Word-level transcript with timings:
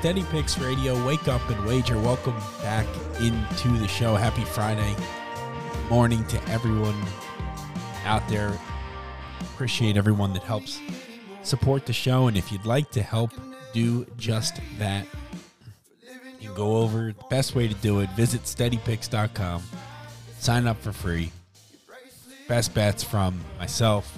Steady 0.00 0.24
Picks 0.30 0.58
Radio, 0.58 1.06
wake 1.06 1.28
up 1.28 1.46
and 1.50 1.62
wager. 1.66 1.98
Welcome 2.00 2.34
back 2.62 2.86
into 3.20 3.68
the 3.76 3.86
show. 3.86 4.16
Happy 4.16 4.44
Friday 4.44 4.96
morning 5.90 6.24
to 6.28 6.42
everyone 6.48 6.96
out 8.06 8.26
there. 8.26 8.58
Appreciate 9.42 9.98
everyone 9.98 10.32
that 10.32 10.42
helps 10.42 10.80
support 11.42 11.84
the 11.84 11.92
show. 11.92 12.28
And 12.28 12.38
if 12.38 12.50
you'd 12.50 12.64
like 12.64 12.90
to 12.92 13.02
help 13.02 13.30
do 13.74 14.06
just 14.16 14.58
that, 14.78 15.04
you 16.40 16.48
can 16.48 16.56
go 16.56 16.78
over. 16.78 17.12
The 17.12 17.24
best 17.28 17.54
way 17.54 17.68
to 17.68 17.74
do 17.74 18.00
it, 18.00 18.08
visit 18.12 18.44
steadypicks.com. 18.44 19.62
Sign 20.38 20.66
up 20.66 20.80
for 20.80 20.92
free. 20.92 21.30
Best 22.48 22.72
bets 22.72 23.02
from 23.04 23.38
myself, 23.58 24.16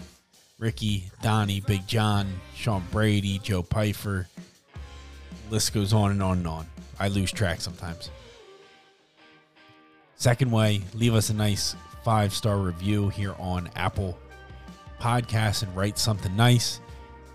Ricky, 0.61 1.11
Donnie, 1.23 1.59
Big 1.59 1.89
John, 1.89 2.33
Sean 2.55 2.85
Brady, 2.93 3.41
Joe 3.41 3.63
Pfeiffer 3.63 4.29
list 5.53 5.75
goes 5.75 5.93
on 5.93 6.11
and 6.11 6.23
on 6.23 6.39
and 6.39 6.47
on. 6.47 6.67
I 6.99 7.09
lose 7.09 7.31
track 7.31 7.61
sometimes. 7.61 8.11
Second 10.17 10.51
way, 10.51 10.81
leave 10.95 11.15
us 11.15 11.31
a 11.31 11.35
nice 11.35 11.77
five 12.03 12.33
star 12.33 12.57
review 12.57 13.11
here 13.11 13.35
on 13.39 13.69
Apple 13.77 14.19
Podcasts 14.99 15.63
and 15.63 15.77
write 15.77 15.99
something 15.99 16.35
nice. 16.35 16.81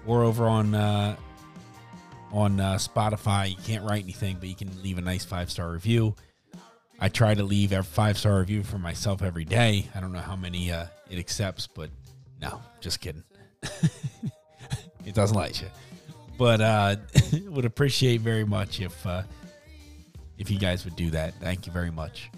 Or 0.05 0.23
over 0.23 0.47
on 0.47 0.73
uh, 0.73 1.15
on 2.31 2.59
uh, 2.59 2.75
Spotify, 2.75 3.49
you 3.49 3.57
can't 3.57 3.83
write 3.83 4.03
anything, 4.03 4.37
but 4.39 4.49
you 4.49 4.55
can 4.55 4.71
leave 4.81 4.97
a 4.97 5.01
nice 5.01 5.23
five 5.23 5.51
star 5.51 5.71
review. 5.71 6.15
I 6.99 7.09
try 7.09 7.35
to 7.35 7.43
leave 7.43 7.71
a 7.71 7.83
five 7.83 8.17
star 8.17 8.39
review 8.39 8.63
for 8.63 8.79
myself 8.79 9.21
every 9.21 9.45
day. 9.45 9.87
I 9.93 9.99
don't 9.99 10.11
know 10.11 10.19
how 10.19 10.35
many 10.35 10.71
uh, 10.71 10.87
it 11.09 11.19
accepts, 11.19 11.67
but 11.67 11.91
no, 12.41 12.61
just 12.79 12.99
kidding. 12.99 13.23
it 15.05 15.13
doesn't 15.13 15.35
like 15.35 15.61
you 15.61 15.67
but 16.37 16.61
uh 16.61 16.95
would 17.45 17.65
appreciate 17.65 18.21
very 18.21 18.45
much 18.45 18.79
if 18.79 19.05
uh 19.05 19.23
if 20.37 20.51
you 20.51 20.59
guys 20.59 20.85
would 20.85 20.95
do 20.95 21.09
that. 21.09 21.33
Thank 21.39 21.65
you 21.65 21.71
very 21.71 21.89
much. 21.89 22.29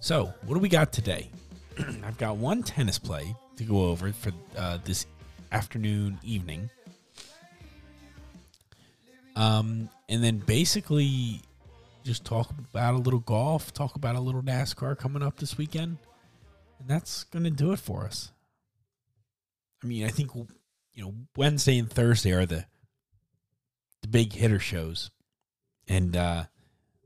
So 0.00 0.32
what 0.44 0.54
do 0.54 0.60
we 0.60 0.68
got 0.68 0.92
today? 0.92 1.30
I've 2.04 2.18
got 2.18 2.36
one 2.36 2.62
tennis 2.62 2.98
play 2.98 3.34
to 3.56 3.64
go 3.64 3.86
over 3.86 4.12
for 4.12 4.32
uh 4.56 4.78
this 4.84 5.06
afternoon 5.52 6.18
evening. 6.22 6.68
Um 9.34 9.88
and 10.08 10.22
then 10.22 10.38
basically 10.38 11.40
just 12.04 12.24
talk 12.26 12.50
about 12.50 12.92
a 12.94 12.98
little 12.98 13.20
golf 13.20 13.72
talk 13.72 13.96
about 13.96 14.14
a 14.14 14.20
little 14.20 14.42
nascar 14.42 14.96
coming 14.98 15.22
up 15.22 15.38
this 15.38 15.56
weekend. 15.56 15.96
And 16.78 16.88
that's 16.88 17.24
gonna 17.24 17.50
do 17.50 17.72
it 17.72 17.78
for 17.78 18.04
us. 18.04 18.30
I 19.82 19.86
mean 19.86 20.04
i 20.04 20.08
think 20.08 20.30
you 20.94 21.02
know 21.02 21.14
Wednesday 21.36 21.78
and 21.78 21.90
Thursday 21.90 22.32
are 22.32 22.46
the 22.46 22.66
the 24.02 24.08
big 24.08 24.32
hitter 24.32 24.58
shows, 24.58 25.10
and 25.88 26.16
uh, 26.16 26.44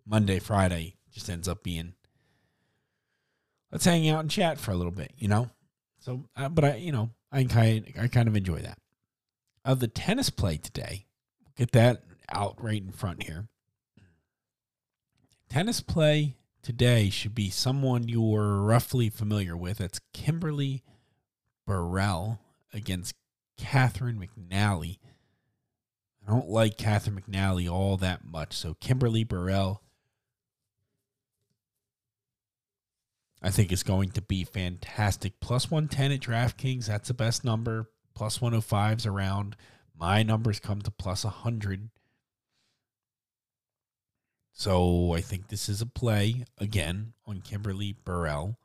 Monday 0.06 0.38
Friday 0.38 0.96
just 1.12 1.30
ends 1.30 1.48
up 1.48 1.62
being 1.62 1.94
let's 3.72 3.84
hang 3.84 4.08
out 4.08 4.20
and 4.20 4.30
chat 4.30 4.58
for 4.58 4.70
a 4.70 4.76
little 4.76 4.92
bit, 4.92 5.12
you 5.16 5.28
know. 5.28 5.50
So, 6.00 6.28
uh, 6.36 6.48
but 6.48 6.64
I 6.64 6.76
you 6.76 6.92
know 6.92 7.10
I 7.32 7.44
kind 7.44 7.92
I 8.00 8.08
kind 8.08 8.28
of 8.28 8.36
enjoy 8.36 8.60
that. 8.60 8.78
Of 9.64 9.80
the 9.80 9.88
tennis 9.88 10.30
play 10.30 10.56
today, 10.56 11.06
get 11.56 11.72
that 11.72 12.02
out 12.30 12.62
right 12.62 12.82
in 12.82 12.92
front 12.92 13.24
here. 13.24 13.48
Tennis 15.48 15.80
play 15.80 16.36
today 16.62 17.08
should 17.08 17.34
be 17.34 17.48
someone 17.48 18.08
you're 18.08 18.60
roughly 18.62 19.08
familiar 19.08 19.56
with. 19.56 19.78
That's 19.78 20.00
Kimberly 20.12 20.82
Birrell 21.66 22.38
against 22.72 23.14
Catherine 23.58 24.18
McNally. 24.18 24.98
I 26.26 26.30
don't 26.30 26.48
like 26.48 26.78
Catherine 26.78 27.20
McNally 27.20 27.70
all 27.70 27.96
that 27.98 28.24
much. 28.24 28.54
So 28.54 28.74
Kimberly 28.80 29.24
Birrell, 29.24 29.80
I 33.42 33.50
think 33.50 33.72
is 33.72 33.82
going 33.82 34.10
to 34.12 34.22
be 34.22 34.44
fantastic. 34.44 35.40
Plus 35.40 35.70
110 35.70 36.12
at 36.12 36.20
DraftKings, 36.20 36.86
that's 36.86 37.08
the 37.08 37.14
best 37.14 37.44
number. 37.44 37.90
Plus 38.14 38.38
105's 38.38 39.06
around. 39.06 39.56
My 39.98 40.22
numbers 40.22 40.60
come 40.60 40.80
to 40.82 40.90
plus 40.90 41.24
100. 41.24 41.90
So 44.52 45.14
I 45.14 45.20
think 45.20 45.48
this 45.48 45.68
is 45.68 45.80
a 45.80 45.86
play 45.86 46.44
again 46.58 47.12
on 47.26 47.40
Kimberly 47.42 47.96
Birrell. 48.04 48.56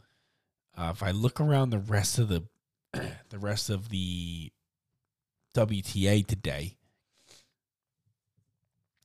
Uh, 0.76 0.92
if 0.92 1.04
I 1.04 1.12
look 1.12 1.40
around 1.40 1.70
the 1.70 1.78
rest 1.78 2.18
of 2.18 2.30
the 2.30 2.46
the 3.30 3.40
rest 3.40 3.70
of 3.70 3.90
the 3.90 4.52
WTA 5.54 6.26
today. 6.26 6.78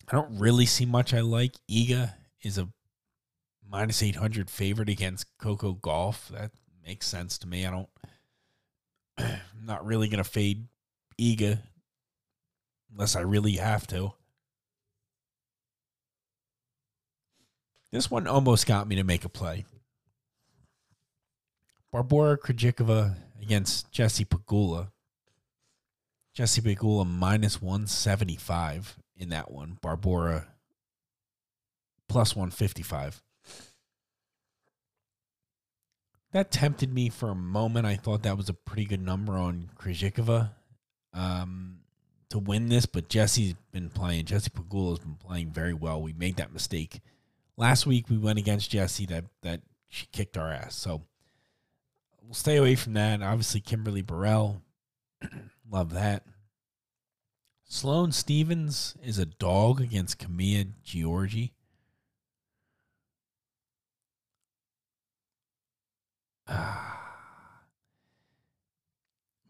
I 0.09 0.13
don't 0.13 0.39
really 0.39 0.67
see 0.67 0.87
much 0.87 1.13
I 1.13 1.21
like. 1.21 1.53
Iga 1.71 2.15
is 2.43 2.57
a 2.57 2.69
minus 3.71 4.03
800 4.03 4.49
favorite 4.49 4.89
against 4.89 5.27
Coco 5.39 5.75
Gauff. 5.75 6.29
That 6.29 6.53
makes 6.85 7.07
sense 7.07 7.37
to 7.39 7.47
me. 7.47 7.67
I 7.67 7.71
don't, 7.71 7.89
I'm 9.19 9.67
not 9.67 9.85
really 9.85 10.09
going 10.09 10.23
to 10.23 10.29
fade 10.29 10.67
Iga 11.21 11.59
unless 12.91 13.17
I 13.17 13.21
really 13.21 13.57
have 13.57 13.87
to. 13.89 14.13
This 17.91 18.11
one 18.11 18.27
almost 18.27 18.67
got 18.67 18.87
me 18.87 18.97
to 18.97 19.05
make 19.05 19.25
a 19.25 19.31
play. 19.31 19.65
Barbora 21.93 22.37
Krejcikova 22.37 23.17
against 23.41 23.91
Jessie 23.91 24.27
Pegula. 24.27 24.91
Jessie 26.39 26.61
Pegula 26.61 27.05
minus 27.05 27.61
175 27.61 28.97
in 29.17 29.31
that 29.31 29.51
one. 29.51 29.77
Barbora 29.83 30.47
plus 32.09 32.37
155. 32.37 33.21
That 36.31 36.53
tempted 36.53 36.95
me 36.95 37.09
for 37.09 37.31
a 37.31 37.35
moment. 37.35 37.87
I 37.87 37.97
thought 37.97 38.23
that 38.23 38.37
was 38.37 38.49
a 38.49 38.55
pretty 38.55 38.85
good 38.85 39.03
number 39.03 39.37
on 39.37 39.71
Krejcikova 39.81 40.51
um, 41.13 41.79
to 42.29 42.39
win 42.39 42.69
this, 42.69 42.87
but 42.87 43.09
Jesse's 43.09 43.55
been 43.73 43.91
playing. 43.91 44.27
Jessie 44.27 44.51
Pegula's 44.51 45.01
been 45.01 45.17
playing 45.17 45.51
very 45.51 45.75
well. 45.75 46.01
We 46.01 46.13
made 46.13 46.37
that 46.37 46.53
mistake 46.53 47.01
last 47.57 47.85
week. 47.85 48.09
We 48.09 48.17
went 48.17 48.39
against 48.39 48.71
Jesse 48.71 49.07
that 49.07 49.25
that 49.43 49.63
she 49.89 50.07
kicked 50.13 50.39
our 50.39 50.53
ass. 50.53 50.77
So 50.77 51.03
we'll 52.23 52.35
stay 52.35 52.59
away 52.59 52.77
from 52.77 52.93
that. 52.93 53.23
Obviously, 53.23 53.59
Kimberly 53.59 54.05
Birrell, 54.05 54.63
love 55.71 55.93
that. 55.93 56.25
Sloane 57.65 58.13
Stevens 58.13 58.97
is 59.03 59.19
a 59.19 59.27
dog 59.27 59.81
against 59.81 60.19
Camila 60.19 60.73
Giorgi. 60.85 61.51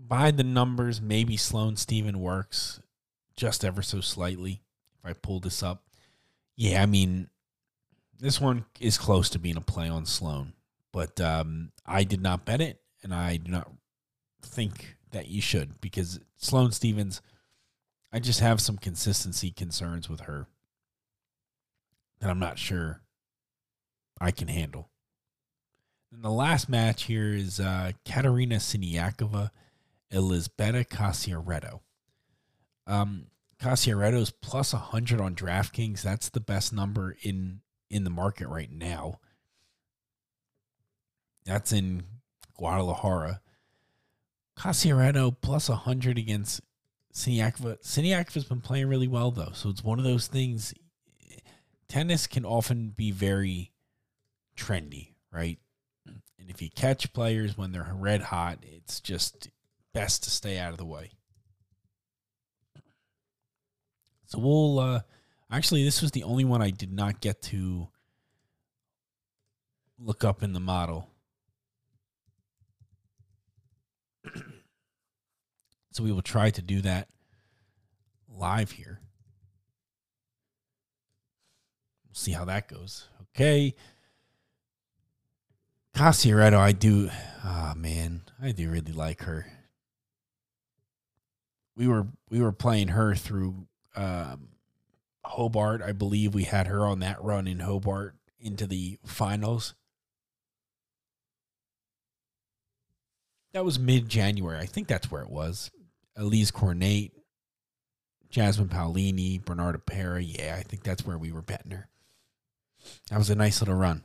By 0.01 0.31
the 0.33 0.43
numbers, 0.43 1.01
maybe 1.01 1.37
Sloane 1.37 1.77
Steven 1.77 2.19
works 2.19 2.81
just 3.37 3.65
ever 3.65 3.83
so 3.83 4.01
slightly. 4.01 4.63
If 4.99 5.11
I 5.11 5.13
pull 5.13 5.39
this 5.39 5.63
up, 5.63 5.85
yeah, 6.57 6.83
I 6.83 6.87
mean, 6.87 7.29
this 8.19 8.41
one 8.41 8.65
is 8.81 8.99
close 8.99 9.31
to 9.31 9.39
being 9.39 9.57
a 9.57 9.61
play 9.61 9.89
on 9.89 10.07
Sloane, 10.07 10.55
but 10.93 11.21
um, 11.21 11.71
I 11.87 12.03
did 12.03 12.21
not 12.21 12.45
bet 12.45 12.61
it, 12.61 12.81
and 13.05 13.15
I 13.15 13.37
do 13.37 13.53
not 13.53 13.71
think 14.43 14.97
that 15.13 15.29
you 15.29 15.41
should 15.41 15.81
because 15.81 16.21
Sloane 16.37 16.73
Stevens 16.73 17.21
I 18.13 18.21
just 18.21 18.41
have 18.41 18.61
some 18.61 18.79
consistency 18.79 19.51
concerns 19.51 20.09
with 20.09 20.21
her 20.21 20.47
that 22.21 22.31
I'm 22.31 22.39
not 22.39 22.59
sure 22.59 23.03
I 24.21 24.31
can 24.31 24.49
handle. 24.49 24.89
And 26.13 26.23
the 26.23 26.31
last 26.31 26.69
match 26.69 27.05
here 27.05 27.35
is 27.35 27.61
uh, 27.61 27.93
Katerina 28.07 28.57
Siniakova, 28.57 29.51
Elisabetta 30.11 30.85
Cocciaretto. 30.85 31.81
Um, 32.87 33.27
Cocciaretto's 33.61 34.31
plus 34.31 34.73
100 34.73 35.21
on 35.21 35.35
DraftKings. 35.35 36.01
That's 36.01 36.31
the 36.31 36.41
best 36.41 36.73
number 36.73 37.17
in 37.23 37.61
in 37.91 38.05
the 38.05 38.11
market 38.11 38.49
right 38.49 38.71
now. 38.71 39.19
That's 41.45 41.73
in 41.73 42.05
Guadalajara. 42.55 43.41
Cocciaretto 44.59 45.37
plus 45.41 45.69
100 45.69 46.19
against 46.19 46.61
Siniakova. 47.15 47.81
Siniakova's 47.81 48.45
been 48.45 48.61
playing 48.61 48.89
really 48.89 49.07
well, 49.07 49.31
though. 49.31 49.53
So 49.53 49.69
it's 49.69 49.85
one 49.85 49.99
of 49.99 50.05
those 50.05 50.27
things. 50.27 50.75
Tennis 51.89 52.27
can 52.27 52.45
often 52.45 52.89
be 52.91 53.13
very 53.13 53.71
trendy, 54.57 55.13
right? 55.33 55.59
And 56.07 56.51
if 56.51 56.61
you 56.61 56.71
catch 56.71 57.13
players 57.13 57.57
when 57.57 57.73
they're 57.73 57.89
red 57.95 58.21
hot, 58.21 58.59
it's 58.63 59.01
just 59.01 59.49
best 59.95 60.25
to 60.25 60.31
stay 60.31 60.59
out 60.59 60.73
of 60.73 60.79
the 60.79 60.85
way. 60.85 61.13
So 64.27 64.39
we'll 64.39 64.79
uh 64.79 65.01
actually 65.51 65.85
this 65.85 66.03
was 66.03 66.11
the 66.11 66.25
only 66.25 66.45
one 66.45 66.61
I 66.61 66.71
did 66.71 66.93
not 66.93 67.21
get 67.21 67.41
to 67.43 67.89
look 69.99 70.25
up 70.25 70.43
in 70.43 70.53
the 70.53 70.61
model. 70.61 71.09
So 75.99 76.05
we 76.05 76.13
will 76.13 76.23
try 76.23 76.51
to 76.51 76.63
do 76.63 76.81
that 76.83 77.09
live 78.33 78.71
here. 78.71 79.01
We'll 82.07 82.15
see 82.15 82.31
how 82.31 82.45
that 82.45 82.69
goes. 82.69 83.09
Okay. 83.35 83.75
Cocciaretto, 85.97 86.57
I 86.57 86.71
do. 86.71 87.11
Ah, 87.43 87.75
man, 87.77 88.23
I 88.41 88.53
do 88.53 88.71
really 88.71 88.93
like 88.93 89.23
her. 89.23 89.51
We 91.75 91.89
were 91.89 92.07
we 92.31 92.41
were 92.41 92.53
playing 92.53 92.89
her 92.89 93.17
through 93.17 93.67
um, 93.97 94.51
Hobart. 95.25 95.83
I 95.83 95.91
believe 95.91 96.33
we 96.33 96.45
had 96.45 96.69
her 96.69 96.87
on 96.87 97.01
that 97.01 97.21
run 97.25 97.49
in 97.49 97.59
Hobart 97.59 98.15
into 98.39 98.69
the 98.69 99.01
finals. 99.05 99.75
That 103.53 103.65
was 103.65 103.81
mid 103.81 104.09
January. 104.09 104.59
I 104.59 104.67
think 104.67 104.87
that's 104.87 105.11
where 105.11 105.23
it 105.23 105.31
was. 105.31 105.73
Alizé 106.19 106.53
Cornet, 106.53 107.13
Jasmine 108.31 108.69
Paolini, 108.69 109.43
Bernarda 109.43 109.85
Pera. 109.85 110.23
Yeah, 110.23 110.57
I 110.59 110.63
think 110.63 110.83
that's 110.83 111.07
where 111.07 111.19
we 111.19 111.33
were 111.33 111.43
betting 111.43 111.71
her. 111.71 111.89
That 113.11 113.19
was 113.19 113.31
a 113.31 113.35
nice 113.35 113.61
little 113.61 113.75
run. 113.75 114.03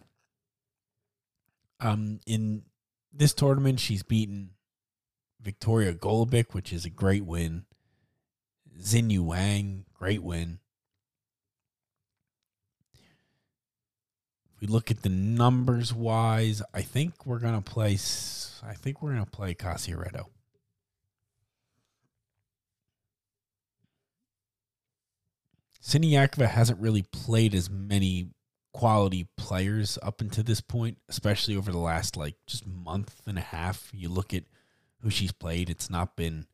Um, 1.79 2.19
in 2.25 2.63
this 3.11 3.33
tournament, 3.33 3.79
she's 3.79 4.03
beaten 4.03 4.51
Victoria 5.41 5.93
Golubic, 5.93 6.53
which 6.53 6.71
is 6.71 6.85
a 6.85 6.89
great 6.89 7.25
win. 7.25 7.65
Xinyu 8.79 9.19
Wang, 9.19 9.85
great 9.93 10.23
win. 10.23 10.59
If 14.55 14.61
we 14.61 14.67
look 14.67 14.89
at 14.89 15.01
the 15.01 15.09
numbers 15.09 15.93
wise, 15.93 16.61
I 16.73 16.81
think 16.81 17.25
we're 17.25 17.39
gonna 17.39 17.61
play. 17.61 17.93
I 17.93 18.73
think 18.75 19.01
we're 19.01 19.13
gonna 19.13 19.25
play 19.25 19.53
Cocciaretto. 19.53 20.27
Siniakova 25.83 26.47
hasn't 26.47 26.79
really 26.79 27.01
played 27.01 27.53
as 27.53 27.69
many 27.69 28.29
quality 28.71 29.27
players 29.37 29.99
up 30.01 30.21
until 30.21 30.43
this 30.43 30.61
point, 30.61 30.97
especially 31.09 31.57
over 31.57 31.71
the 31.71 31.77
last 31.77 32.15
like 32.15 32.35
just 32.47 32.65
month 32.65 33.21
and 33.27 33.37
a 33.37 33.41
half. 33.41 33.91
You 33.93 34.09
look 34.09 34.33
at 34.33 34.45
who 35.01 35.09
she's 35.09 35.33
played, 35.33 35.69
it's 35.69 35.89
not 35.89 36.15
been 36.15 36.47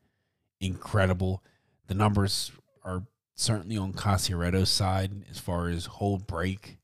incredible. 0.59 1.43
The 1.87 1.93
numbers 1.93 2.51
are 2.83 3.03
certainly 3.35 3.77
on 3.77 3.93
Cocciaretto's 3.93 4.69
side 4.69 5.11
as 5.29 5.39
far 5.39 5.69
as 5.69 5.85
hold 5.85 6.25
break 6.25 6.79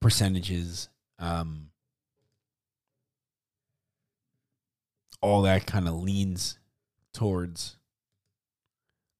percentages, 0.00 0.88
um, 1.18 1.70
all 5.20 5.42
that 5.42 5.66
kind 5.66 5.88
of 5.88 5.94
leans 5.94 6.58
towards 7.12 7.76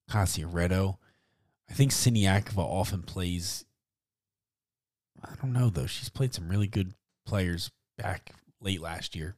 Cocciaretto. 0.09 0.97
I 1.69 1.73
think 1.73 1.91
Siniakova 1.91 2.59
often 2.59 3.01
plays. 3.03 3.65
I 5.23 5.33
don't 5.41 5.53
know 5.53 5.69
though. 5.69 5.87
She's 5.87 6.09
played 6.09 6.33
some 6.33 6.49
really 6.49 6.67
good 6.67 6.93
players 7.25 7.71
back 7.97 8.31
late 8.61 8.81
last 8.81 9.15
year. 9.15 9.35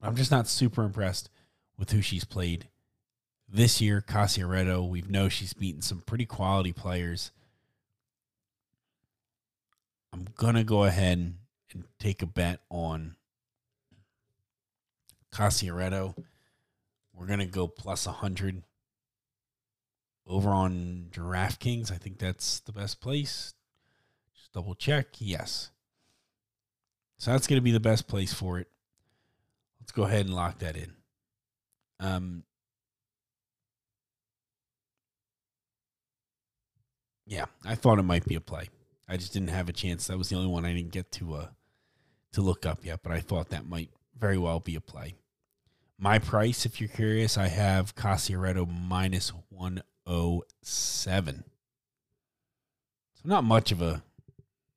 I'm 0.00 0.16
just 0.16 0.30
not 0.30 0.48
super 0.48 0.82
impressed 0.82 1.30
with 1.78 1.92
who 1.92 2.02
she's 2.02 2.24
played 2.24 2.68
this 3.48 3.80
year. 3.80 4.00
Cocciaretto, 4.00 4.88
we 4.88 5.02
know 5.02 5.28
she's 5.28 5.52
beaten 5.52 5.82
some 5.82 6.00
pretty 6.00 6.26
quality 6.26 6.72
players. 6.72 7.30
I'm 10.12 10.26
gonna 10.36 10.64
go 10.64 10.84
ahead 10.84 11.18
and 11.72 11.84
take 11.98 12.22
a 12.22 12.26
bet 12.26 12.60
on 12.68 13.16
Cocciaretto. 15.32 16.16
We're 17.14 17.26
gonna 17.26 17.46
go 17.46 17.68
plus 17.68 18.06
hundred 18.06 18.62
over 20.26 20.50
on 20.50 21.06
DraftKings. 21.10 21.90
I 21.90 21.96
think 21.96 22.18
that's 22.18 22.60
the 22.60 22.72
best 22.72 23.00
place. 23.00 23.54
Just 24.34 24.52
double 24.52 24.74
check. 24.74 25.06
Yes. 25.18 25.70
So 27.18 27.30
that's 27.30 27.46
going 27.46 27.58
to 27.58 27.64
be 27.64 27.70
the 27.72 27.80
best 27.80 28.08
place 28.08 28.32
for 28.32 28.58
it. 28.58 28.68
Let's 29.80 29.92
go 29.92 30.04
ahead 30.04 30.26
and 30.26 30.34
lock 30.34 30.58
that 30.58 30.76
in. 30.76 30.92
Um, 32.00 32.44
yeah, 37.26 37.46
I 37.64 37.74
thought 37.74 37.98
it 37.98 38.04
might 38.04 38.24
be 38.24 38.34
a 38.34 38.40
play. 38.40 38.68
I 39.08 39.16
just 39.16 39.32
didn't 39.32 39.48
have 39.48 39.68
a 39.68 39.72
chance. 39.72 40.06
That 40.06 40.18
was 40.18 40.28
the 40.28 40.36
only 40.36 40.48
one 40.48 40.64
I 40.64 40.72
didn't 40.72 40.92
get 40.92 41.12
to 41.12 41.34
uh 41.34 41.46
to 42.32 42.40
look 42.40 42.64
up 42.64 42.84
yet, 42.84 43.00
but 43.02 43.12
I 43.12 43.20
thought 43.20 43.50
that 43.50 43.68
might 43.68 43.90
very 44.18 44.38
well 44.38 44.58
be 44.58 44.74
a 44.74 44.80
play. 44.80 45.14
My 45.98 46.18
price, 46.18 46.64
if 46.66 46.80
you're 46.80 46.88
curious, 46.88 47.36
I 47.36 47.48
have 47.48 47.94
Cocciaretto 47.94 48.66
minus 48.66 49.32
107. 50.04 51.44
So 53.14 53.22
not 53.24 53.44
much 53.44 53.72
of 53.72 53.82
a 53.82 54.02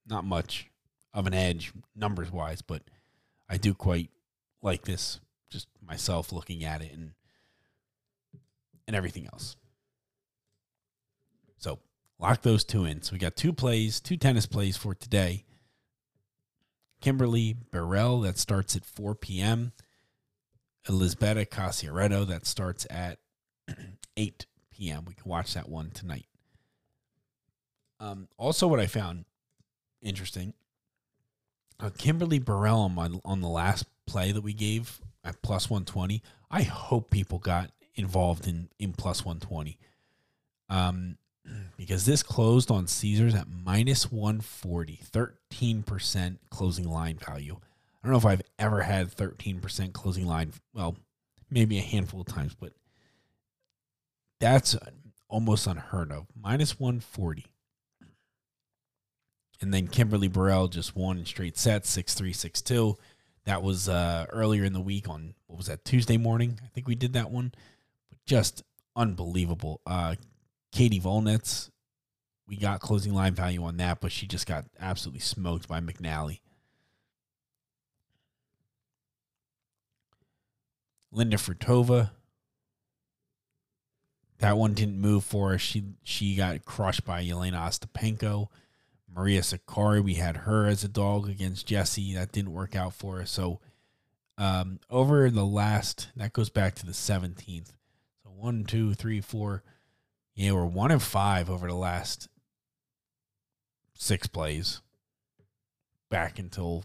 not 0.07 0.23
much 0.23 0.69
of 1.13 1.25
an 1.27 1.33
edge 1.33 1.71
numbers 1.95 2.31
wise, 2.31 2.61
but 2.61 2.83
I 3.49 3.57
do 3.57 3.73
quite 3.73 4.09
like 4.61 4.83
this 4.83 5.19
just 5.49 5.67
myself 5.81 6.31
looking 6.31 6.63
at 6.63 6.81
it 6.81 6.91
and 6.93 7.11
and 8.87 8.95
everything 8.95 9.27
else. 9.31 9.55
So 11.57 11.79
lock 12.19 12.41
those 12.41 12.63
two 12.63 12.85
in. 12.85 13.01
So 13.01 13.13
we 13.13 13.19
got 13.19 13.35
two 13.35 13.53
plays, 13.53 13.99
two 13.99 14.17
tennis 14.17 14.45
plays 14.45 14.77
for 14.77 14.93
today. 14.93 15.45
Kimberly 17.01 17.55
Birrell, 17.71 18.23
that 18.23 18.37
starts 18.37 18.75
at 18.75 18.85
4 18.85 19.15
p.m. 19.15 19.73
Elisabetta 20.87 21.45
Cocciaretto, 21.45 22.27
that 22.27 22.45
starts 22.45 22.87
at 22.89 23.19
8 24.17 24.45
p.m. 24.75 25.05
We 25.07 25.13
can 25.13 25.29
watch 25.29 25.53
that 25.53 25.69
one 25.69 25.91
tonight. 25.91 26.25
Um, 27.99 28.27
also, 28.37 28.67
what 28.67 28.79
I 28.79 28.87
found 28.87 29.25
interesting, 30.01 30.53
uh, 31.79 31.89
Kimberly 31.97 32.39
Birrell 32.39 32.97
on, 32.97 33.21
on 33.23 33.41
the 33.41 33.47
last 33.47 33.85
play 34.05 34.31
that 34.31 34.41
we 34.41 34.53
gave 34.53 34.99
at 35.23 35.41
plus 35.41 35.69
120, 35.69 36.21
I 36.51 36.63
hope 36.63 37.09
people 37.09 37.39
got 37.39 37.71
involved 37.95 38.47
in, 38.47 38.69
in 38.79 38.93
plus 38.93 39.25
120. 39.25 39.77
Um, 40.69 41.17
because 41.77 42.05
this 42.05 42.23
closed 42.23 42.69
on 42.69 42.87
Caesars 42.87 43.35
at 43.35 43.47
minus 43.49 44.11
140, 44.11 44.99
13% 45.11 46.37
closing 46.49 46.89
line 46.89 47.17
value. 47.17 47.55
I 47.55 48.07
don't 48.07 48.11
know 48.11 48.17
if 48.17 48.25
I've 48.25 48.43
ever 48.59 48.81
had 48.81 49.15
13% 49.15 49.93
closing 49.93 50.27
line. 50.27 50.53
Well, 50.73 50.95
maybe 51.49 51.77
a 51.77 51.81
handful 51.81 52.21
of 52.21 52.27
times, 52.27 52.55
but 52.59 52.73
that's 54.39 54.75
almost 55.27 55.67
unheard 55.67 56.11
of. 56.11 56.27
Minus 56.39 56.79
140. 56.79 57.45
And 59.61 59.73
then 59.73 59.87
Kimberly 59.87 60.29
Birrell 60.29 60.69
just 60.69 60.95
won 60.95 61.17
in 61.17 61.25
straight 61.25 61.57
sets, 61.57 61.89
6 61.89 62.13
3, 62.13 62.33
6 62.33 62.61
2. 62.61 62.97
That 63.45 63.63
was 63.63 63.87
uh, 63.87 64.25
earlier 64.29 64.63
in 64.63 64.73
the 64.73 64.81
week 64.81 65.07
on, 65.07 65.35
what 65.47 65.57
was 65.57 65.67
that, 65.67 65.85
Tuesday 65.85 66.17
morning? 66.17 66.59
I 66.63 66.67
think 66.67 66.87
we 66.87 66.95
did 66.95 67.13
that 67.13 67.31
one. 67.31 67.53
But 68.09 68.17
just 68.25 68.63
unbelievable. 68.95 69.81
Uh, 69.85 70.15
Katie 70.71 70.99
Volynets, 70.99 71.69
we 72.47 72.57
got 72.57 72.79
closing 72.79 73.13
line 73.13 73.33
value 73.33 73.63
on 73.63 73.77
that, 73.77 74.01
but 74.01 74.11
she 74.11 74.27
just 74.27 74.47
got 74.47 74.65
absolutely 74.79 75.21
smoked 75.21 75.67
by 75.67 75.79
McNally. 75.79 76.39
Linda 81.11 81.37
Furtova, 81.37 82.11
that 84.39 84.57
one 84.57 84.73
didn't 84.73 84.99
move 84.99 85.23
for 85.23 85.53
us. 85.53 85.61
She 85.61 85.83
she 86.03 86.35
got 86.35 86.65
crushed 86.65 87.05
by 87.05 87.25
Elena 87.25 87.57
Ostapenko. 87.57 88.47
Maria 89.15 89.41
Sakkari, 89.41 90.03
we 90.03 90.15
had 90.15 90.37
her 90.37 90.67
as 90.67 90.83
a 90.83 90.89
dog 90.89 91.29
against 91.29 91.67
Jesse. 91.67 92.15
That 92.15 92.33
didn't 92.33 92.51
work 92.51 92.75
out 92.75 92.93
for 92.93 93.21
us. 93.21 93.31
So 93.31 93.61
um, 94.37 94.79
over 94.89 95.29
the 95.29 95.45
last, 95.45 96.09
that 96.17 96.33
goes 96.33 96.49
back 96.49 96.75
to 96.75 96.85
the 96.85 96.91
17th. 96.91 97.71
So 98.23 98.29
one, 98.29 98.65
two, 98.65 98.93
three, 98.93 99.21
four. 99.21 99.63
Yeah, 100.33 100.51
we're 100.51 100.65
one 100.65 100.91
and 100.91 101.01
five 101.01 101.49
over 101.49 101.67
the 101.67 101.75
last 101.75 102.27
six 103.93 104.27
plays 104.27 104.81
back 106.09 106.37
until 106.37 106.83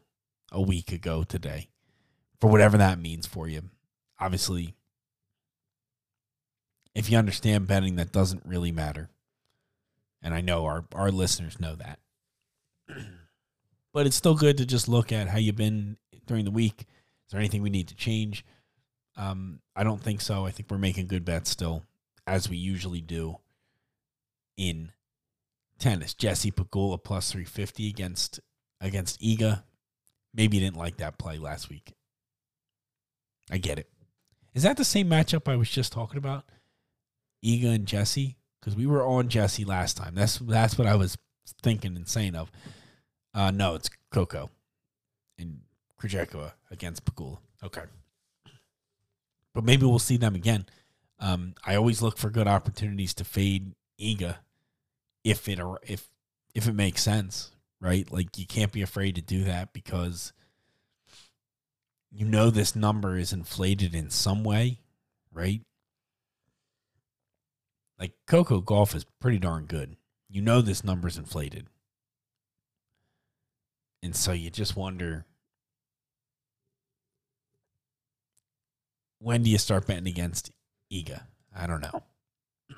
a 0.53 0.63
week 0.63 0.93
ago 0.93 1.25
today, 1.25 1.69
for 2.41 2.49
whatever 2.49 2.79
that 2.79 3.01
means 3.01 3.27
for 3.27 3.49
you. 3.49 3.63
Obviously, 4.21 4.75
if 7.01 7.11
you 7.11 7.17
understand 7.17 7.67
betting, 7.67 7.97
that 7.97 8.13
doesn't 8.13 8.45
really 8.45 8.73
matter. 8.73 9.09
And 10.23 10.35
I 10.35 10.43
know 10.43 10.67
our, 10.67 10.85
our 10.95 11.11
listeners 11.11 11.59
know 11.59 11.75
that. 11.77 11.99
but 13.95 14.07
it's 14.07 14.17
still 14.17 14.35
good 14.35 14.59
to 14.59 14.67
just 14.67 14.87
look 14.87 15.11
at 15.11 15.29
how 15.29 15.39
you've 15.39 15.57
been 15.57 15.97
during 16.27 16.45
the 16.45 16.51
week. 16.51 16.83
Is 16.83 17.33
there 17.33 17.41
anything 17.41 17.63
we 17.63 17.71
need 17.71 17.89
to 17.89 17.95
change? 17.95 18.45
Um, 19.17 19.61
I 19.75 19.83
don't 19.83 20.03
think 20.03 20.21
so. 20.21 20.45
I 20.45 20.51
think 20.51 20.71
we're 20.71 20.77
making 20.77 21.07
good 21.07 21.25
bets 21.25 21.49
still, 21.49 21.85
as 22.27 22.51
we 22.51 22.59
usually 22.59 23.01
do 23.01 23.39
in 24.59 24.93
tennis. 25.79 26.13
Jessie 26.13 26.51
Pegula 26.51 27.03
plus 27.03 27.33
350 27.33 27.89
against 27.89 28.41
against 28.79 29.19
Iga. 29.23 29.63
Maybe 30.35 30.59
you 30.59 30.65
didn't 30.65 30.77
like 30.77 30.99
that 30.99 31.17
play 31.17 31.39
last 31.39 31.71
week. 31.71 31.95
I 33.51 33.57
get 33.57 33.79
it. 33.79 33.89
Is 34.53 34.65
that 34.65 34.77
the 34.77 34.85
same 34.85 35.09
matchup 35.09 35.51
I 35.51 35.57
was 35.57 35.71
just 35.71 35.93
talking 35.93 36.19
about? 36.19 36.45
Iga 37.45 37.75
and 37.75 37.87
Jesse? 37.87 38.37
Because 38.61 38.77
we 38.77 38.87
were 38.87 39.05
on 39.05 39.29
Jesse 39.29 39.65
last 39.65 39.97
time. 39.97 40.15
That's 40.15 40.39
that's 40.39 40.77
what 40.77 40.87
I 40.87 40.95
was 40.97 41.17
thinking 41.63 41.97
and 41.97 42.09
saying 42.09 42.35
of. 42.35 42.51
Uh, 43.33 43.51
no, 43.51 43.75
it's 43.75 43.89
Coco 44.11 44.51
and 45.39 45.61
Krejcikova 46.01 46.53
against 46.71 47.05
Pegula. 47.05 47.39
Okay. 47.63 47.83
But 49.55 49.65
maybe 49.65 49.87
we'll 49.87 49.99
see 49.99 50.17
them 50.17 50.35
again. 50.35 50.67
Um, 51.19 51.55
I 51.65 51.75
always 51.75 52.03
look 52.03 52.19
for 52.19 52.31
good 52.31 52.49
opportunities 52.49 53.15
to 53.15 53.25
fade 53.25 53.73
Iga 54.01 54.37
if 55.25 55.49
it 55.49 55.61
if 55.87 56.09
if 56.55 56.67
it 56.67 56.75
makes 56.75 57.03
sense, 57.03 57.51
right? 57.81 58.11
Like 58.11 58.39
you 58.39 58.47
can't 58.47 58.73
be 58.73 58.83
afraid 58.83 59.17
to 59.17 59.23
do 59.23 59.45
that 59.45 59.73
because 59.73 60.33
you 62.11 62.27
know 62.27 62.51
this 62.51 62.75
number 62.75 63.17
is 63.17 63.33
inflated 63.33 63.95
in 63.95 64.11
some 64.11 64.45
way, 64.45 64.81
right? 65.33 65.61
Like 68.01 68.15
Coco 68.27 68.63
Gauff 68.63 68.95
is 68.97 69.05
pretty 69.21 69.39
darn 69.39 69.67
good. 69.67 69.97
You 70.31 70.41
know 70.41 70.63
this 70.63 70.83
number's 70.83 71.19
inflated. 71.19 71.67
And 74.03 74.17
so 74.17 74.33
you 74.33 74.49
just 74.49 74.75
wonder 74.75 75.27
when 79.19 79.43
do 79.43 79.51
you 79.51 79.59
start 79.59 79.87
betting 79.87 80.07
against 80.07 80.51
Iga? 80.91 81.25
I 81.55 81.67
don't 81.67 81.83
know. 81.83 82.03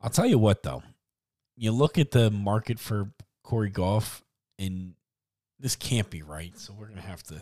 I'll 0.00 0.10
tell 0.10 0.26
you 0.26 0.38
what 0.38 0.64
though. 0.64 0.82
You 1.56 1.70
look 1.70 1.96
at 1.96 2.10
the 2.10 2.28
market 2.28 2.80
for 2.80 3.12
Coco 3.44 3.68
Gauff 3.68 4.22
and 4.58 4.94
this 5.60 5.76
can't 5.76 6.10
be 6.10 6.22
right. 6.22 6.58
So 6.58 6.74
we're 6.76 6.88
gonna 6.88 7.02
have 7.02 7.22
to 7.24 7.40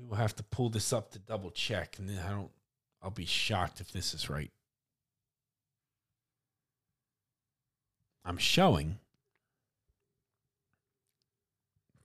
we 0.00 0.06
will 0.08 0.16
have 0.16 0.34
to 0.36 0.42
pull 0.42 0.70
this 0.70 0.92
up 0.92 1.10
to 1.12 1.18
double 1.18 1.50
check 1.50 1.96
and 1.98 2.08
then 2.08 2.18
I 2.18 2.30
don't 2.30 2.50
I'll 3.02 3.10
be 3.10 3.26
shocked 3.26 3.80
if 3.80 3.92
this 3.92 4.12
is 4.12 4.28
right. 4.28 4.50
I'm 8.24 8.36
showing 8.36 8.98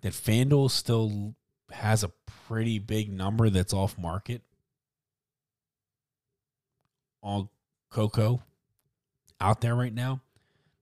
that 0.02 0.14
FanDuel 0.14 0.72
still 0.72 1.36
has 1.72 2.04
a 2.04 2.12
pretty 2.48 2.80
big 2.80 3.12
number 3.12 3.50
that's 3.50 3.74
off 3.74 3.98
market 3.98 4.42
all 7.22 7.52
Coco 7.90 8.44
out 9.42 9.62
there 9.62 9.76
right 9.76 9.94
now. 9.94 10.22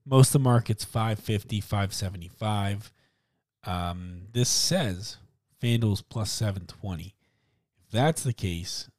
Most 0.05 0.29
of 0.29 0.33
the 0.33 0.39
market's 0.39 0.83
550, 0.83 1.61
575. 1.61 2.91
Um, 3.65 4.23
this 4.33 4.49
says 4.49 5.17
FanDuel's 5.63 6.01
plus 6.01 6.29
720. 6.31 7.15
If 7.85 7.91
that's 7.91 8.23
the 8.23 8.33
case, 8.33 8.89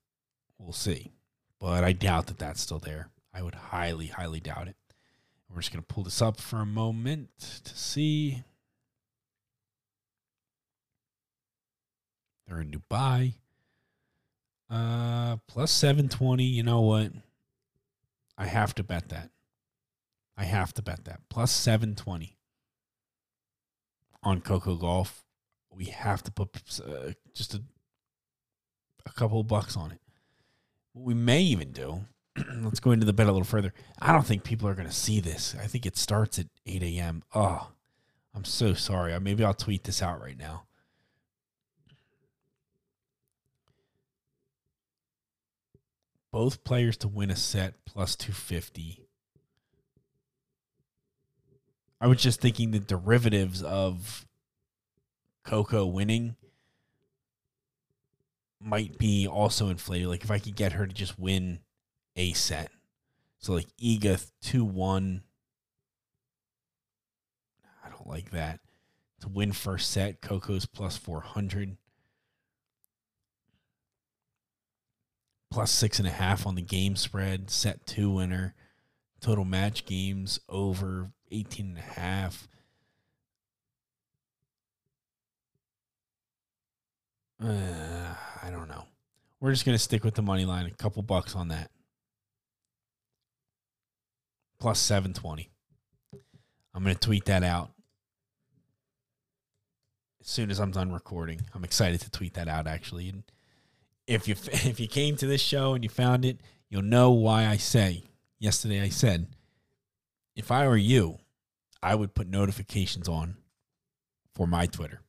we'll 0.59 0.73
see. 0.73 1.13
But 1.61 1.85
I 1.85 1.93
doubt 1.93 2.29
that 2.29 2.39
that's 2.39 2.63
still 2.63 2.79
there. 2.79 3.11
I 3.35 3.43
would 3.43 3.55
highly, 3.55 4.07
highly 4.07 4.41
doubt 4.41 4.69
it. 4.69 4.77
We're 5.51 5.61
just 5.61 5.73
going 5.73 5.85
to 5.85 5.95
pull 5.95 6.05
this 6.05 6.23
up 6.23 6.41
for 6.41 6.61
a 6.61 6.67
moment 6.67 7.29
to 7.65 7.77
see. 7.77 8.43
They're 12.47 12.61
in 12.61 12.71
Dubai. 12.71 13.35
Uh, 14.71 15.37
plus 15.47 15.71
720. 15.71 16.45
You 16.45 16.63
know 16.63 16.81
what? 16.81 17.13
I 18.39 18.47
have 18.47 18.75
to 18.77 18.83
bet 18.83 19.11
that. 19.11 19.31
I 20.37 20.45
have 20.45 20.73
to 20.75 20.83
bet 20.83 21.05
that. 21.05 21.21
Plus 21.29 21.53
720 21.53 22.37
on 24.23 24.41
Coco 24.41 24.77
Gauff. 24.77 25.24
We 25.77 25.87
have 25.87 26.23
to 26.25 26.31
put 26.31 26.51
uh, 26.85 27.13
just 27.35 27.55
a, 27.55 27.63
a 29.07 29.13
couple 29.13 29.43
bucks 29.43 29.77
on 29.77 29.93
it. 29.93 30.01
What 30.93 31.07
we 31.07 31.15
may 31.15 31.43
even 31.43 31.73
do, 31.73 32.01
let's 32.63 32.81
go 32.81 32.93
into 32.93 33.07
the 33.07 33.13
bed 33.13 33.27
a 33.27 33.33
little 33.33 33.45
further. 33.45 33.73
I 34.01 34.13
don't 34.13 34.27
think 34.27 34.45
people 34.45 34.69
are 34.69 34.75
going 34.75 34.89
to 34.89 34.95
see 34.95 35.21
this. 35.21 35.57
I 35.61 35.67
think 35.67 35.87
it 35.87 35.97
starts 35.97 36.39
at 36.39 36.47
8 36.67 36.83
a.m. 36.83 37.23
Oh, 37.35 37.71
I'm 38.35 38.45
so 38.45 38.75
sorry. 38.75 39.19
Maybe 39.21 39.45
I'll 39.45 39.55
tweet 39.55 39.85
this 39.85 40.03
out 40.03 40.21
right 40.21 40.39
now. 40.39 40.65
both 46.35 46.65
players 46.65 46.97
to 46.97 47.07
win 47.07 47.31
a 47.31 47.37
set 47.37 47.75
plus 47.85 48.17
250. 48.17 49.07
I 52.01 52.09
was 52.09 52.21
just 52.21 52.41
thinking 52.41 52.73
the 52.73 52.81
derivatives 52.81 53.63
of 53.63 54.27
Coco 55.45 55.87
winning 55.87 56.37
might 58.61 58.99
be 58.99 59.27
also 59.27 59.69
inflated. 59.69 60.09
Like 60.09 60.25
if 60.25 60.31
I 60.31 60.39
could 60.39 60.57
get 60.57 60.73
her 60.73 60.87
to 60.87 60.93
just 60.93 61.19
win 61.19 61.61
a 62.17 62.33
set. 62.33 62.71
So 63.39 63.53
like 63.53 63.69
Iga 63.83 64.31
2 64.43 64.65
1. 64.65 65.23
I 67.85 67.89
don't 67.89 68.07
like 68.07 68.31
that. 68.31 68.61
To 69.21 69.29
win 69.29 69.53
first 69.53 69.91
set, 69.91 70.21
Coco's 70.21 70.67
plus 70.67 70.97
400. 70.97 71.77
plus 75.55 75.71
six 75.71 76.01
and 76.01 76.09
a 76.09 76.11
half 76.11 76.49
on 76.49 76.57
the 76.57 76.63
game 76.63 76.97
spread, 76.97 77.49
set 77.49 77.87
two 77.87 78.11
winner, 78.11 78.57
total 79.21 79.45
match 79.45 79.87
games 79.87 80.41
over 80.49 81.13
18 81.31 81.67
and 81.67 81.79
a 81.79 81.81
half. 81.81 82.49
Uh, 87.45 88.15
I 88.43 88.51
don't 88.51 88.69
know. 88.69 88.85
We're 89.41 89.53
just 89.53 89.67
going 89.67 89.77
to 89.77 89.83
stick 89.83 90.03
with 90.03 90.15
the 90.15 90.23
money 90.23 90.47
line, 90.47 90.65
a 90.65 90.71
couple 90.71 91.03
bucks 91.03 91.35
on 91.37 91.49
that. 91.49 91.71
Plus 94.59 94.79
720. 94.79 95.51
I'm 96.75 96.83
going 96.83 96.95
to 96.95 97.01
tweet 97.01 97.27
that 97.27 97.45
out 97.45 97.71
as 100.23 100.29
soon 100.29 100.51
as 100.51 100.59
I'm 100.59 100.71
done 100.71 100.91
recording. 100.91 101.43
I'm 101.55 101.65
excited 101.65 102.01
to 102.01 102.11
tweet 102.11 102.35
that 102.35 102.49
out 102.49 102.67
actually. 102.67 103.11
And 103.11 103.25
if 104.07 104.27
you 104.27 104.35
if 104.53 104.81
you 104.81 104.89
came 104.89 105.17
to 105.17 105.27
this 105.27 105.43
show 105.43 105.75
and 105.75 105.85
you 105.85 105.91
found 105.91 106.25
it, 106.25 106.41
you'll 106.71 106.83
know 106.83 107.11
why 107.11 107.47
I 107.47 107.59
say. 107.59 108.05
Yesterday 108.39 108.81
I 108.81 108.89
said, 108.89 109.27
if 110.35 110.51
I 110.51 110.67
were 110.67 110.77
you, 110.77 111.19
I 111.83 111.95
would 111.95 112.15
put 112.15 112.27
notifications 112.27 113.09
on 113.09 113.37
for 114.35 114.47
my 114.47 114.67
Twitter 114.67 115.04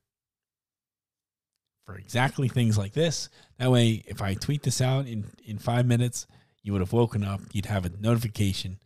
for 1.85 1.95
exactly 1.95 2.47
things 2.47 2.77
like 2.77 2.93
this. 2.93 3.29
That 3.59 3.71
way, 3.71 4.03
if 4.07 4.21
I 4.21 4.33
tweet 4.33 4.63
this 4.63 4.81
out 4.81 5.07
in 5.07 5.25
in 5.45 5.57
five 5.57 5.85
minutes, 5.85 6.27
you 6.63 6.71
would 6.73 6.81
have 6.81 6.93
woken 6.93 7.23
up. 7.23 7.41
You'd 7.51 7.67
have 7.67 7.85
a 7.85 7.91
notification. 7.99 8.79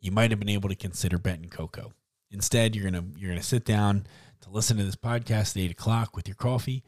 You 0.00 0.10
might 0.10 0.30
have 0.30 0.40
been 0.40 0.48
able 0.48 0.68
to 0.68 0.74
consider 0.74 1.18
betting 1.18 1.50
Coco. 1.50 1.92
Instead, 2.30 2.74
you're 2.74 2.90
gonna 2.90 3.04
you're 3.16 3.30
gonna 3.30 3.42
sit 3.42 3.64
down 3.64 4.06
to 4.40 4.50
listen 4.50 4.76
to 4.78 4.84
this 4.84 4.96
podcast 4.96 5.56
at 5.56 5.58
eight 5.58 5.70
o'clock 5.70 6.16
with 6.16 6.26
your 6.26 6.36
coffee, 6.36 6.82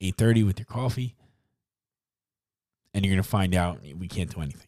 eight 0.00 0.16
thirty 0.16 0.42
with 0.42 0.58
your 0.58 0.66
coffee 0.66 1.16
and 2.94 3.04
you're 3.04 3.16
to 3.16 3.22
find 3.22 3.54
out 3.54 3.80
we 3.98 4.08
can't 4.08 4.34
do 4.34 4.40
anything. 4.40 4.66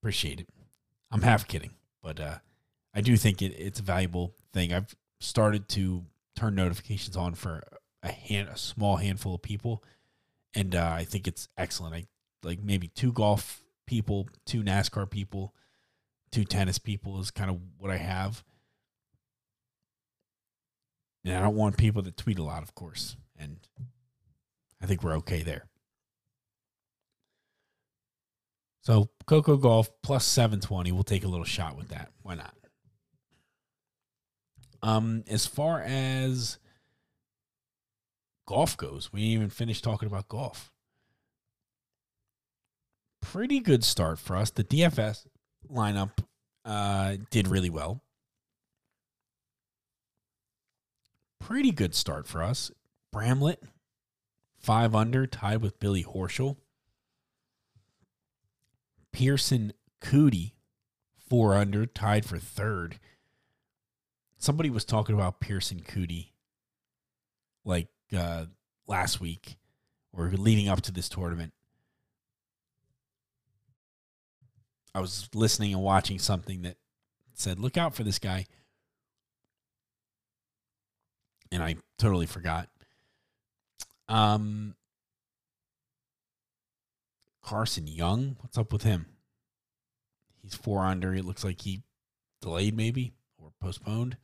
Appreciate 0.00 0.40
it. 0.40 0.48
I'm 1.10 1.22
half 1.22 1.46
kidding, 1.46 1.72
but 2.02 2.20
uh, 2.20 2.36
I 2.94 3.00
do 3.00 3.16
think 3.16 3.42
it, 3.42 3.54
it's 3.58 3.80
a 3.80 3.82
valuable 3.82 4.34
thing. 4.52 4.72
I've 4.72 4.94
started 5.18 5.68
to 5.70 6.04
turn 6.36 6.54
notifications 6.54 7.16
on 7.16 7.34
for 7.34 7.62
a 8.02 8.10
hand 8.12 8.48
a 8.48 8.56
small 8.56 8.96
handful 8.96 9.34
of 9.34 9.42
people, 9.42 9.84
and 10.54 10.74
uh, 10.74 10.92
I 10.96 11.04
think 11.04 11.28
it's 11.28 11.48
excellent. 11.56 11.94
I 11.94 12.06
like 12.42 12.60
maybe 12.62 12.88
two 12.88 13.12
golf 13.12 13.62
people, 13.86 14.28
two 14.46 14.62
NASCAR 14.62 15.10
people, 15.10 15.54
two 16.30 16.44
tennis 16.44 16.78
people 16.78 17.20
is 17.20 17.30
kind 17.30 17.50
of 17.50 17.60
what 17.78 17.90
I 17.90 17.96
have. 17.96 18.42
And 21.24 21.36
I 21.36 21.40
don't 21.40 21.56
want 21.56 21.76
people 21.76 22.02
that 22.02 22.16
tweet 22.16 22.38
a 22.38 22.42
lot, 22.42 22.62
of 22.62 22.74
course. 22.74 23.16
And 23.38 23.58
I 24.80 24.86
think 24.86 25.02
we're 25.02 25.16
okay 25.16 25.42
there. 25.42 25.66
So 28.82 29.10
Coco 29.26 29.58
Gauff 29.58 29.90
plus 30.02 30.24
720. 30.24 30.92
We'll 30.92 31.02
take 31.02 31.24
a 31.24 31.28
little 31.28 31.44
shot 31.44 31.76
with 31.76 31.88
that. 31.88 32.10
Why 32.22 32.34
not? 32.34 32.54
Um, 34.82 35.24
as 35.28 35.46
far 35.46 35.80
as 35.80 36.58
golf 38.46 38.76
goes, 38.76 39.12
we 39.12 39.22
even 39.22 39.50
finished 39.50 39.84
talking 39.84 40.06
about 40.06 40.28
golf. 40.28 40.72
Pretty 43.20 43.60
good 43.60 43.84
start 43.84 44.18
for 44.18 44.36
us. 44.36 44.50
The 44.50 44.64
DFS 44.64 45.26
lineup 45.70 46.12
uh, 46.64 47.16
did 47.30 47.48
really 47.48 47.70
well. 47.70 48.02
Pretty 51.38 51.72
good 51.72 51.94
start 51.94 52.26
for 52.26 52.42
us. 52.42 52.70
Bramlett, 53.12 53.62
five 54.58 54.94
under, 54.94 55.26
tied 55.26 55.62
with 55.62 55.80
Billy 55.80 56.04
Horschel. 56.04 56.56
Pierceson 59.12 59.72
Coody, 60.00 60.52
four 61.28 61.54
under, 61.54 61.86
tied 61.86 62.24
for 62.24 62.38
third. 62.38 62.98
Somebody 64.40 64.70
was 64.70 64.86
talking 64.86 65.14
about 65.14 65.38
Pierceson 65.38 65.84
Coody 65.84 66.30
like 67.62 67.88
uh, 68.16 68.46
last 68.86 69.20
week 69.20 69.58
or 70.14 70.30
leading 70.30 70.66
up 70.66 70.80
to 70.80 70.92
this 70.92 71.10
tournament. 71.10 71.52
I 74.94 75.00
was 75.00 75.28
listening 75.34 75.74
and 75.74 75.82
watching 75.82 76.18
something 76.18 76.62
that 76.62 76.78
said, 77.34 77.58
look 77.58 77.76
out 77.76 77.94
for 77.94 78.02
this 78.02 78.18
guy. 78.18 78.46
And 81.52 81.62
I 81.62 81.76
totally 81.98 82.24
forgot. 82.24 82.70
Um, 84.08 84.74
Carson 87.42 87.86
Young, 87.86 88.36
what's 88.40 88.56
up 88.56 88.72
with 88.72 88.84
him? 88.84 89.04
He's 90.42 90.54
four 90.54 90.82
under. 90.82 91.14
It 91.14 91.26
looks 91.26 91.44
like 91.44 91.60
he 91.60 91.82
delayed 92.40 92.74
maybe 92.74 93.12
or 93.36 93.50
postponed. 93.60 94.16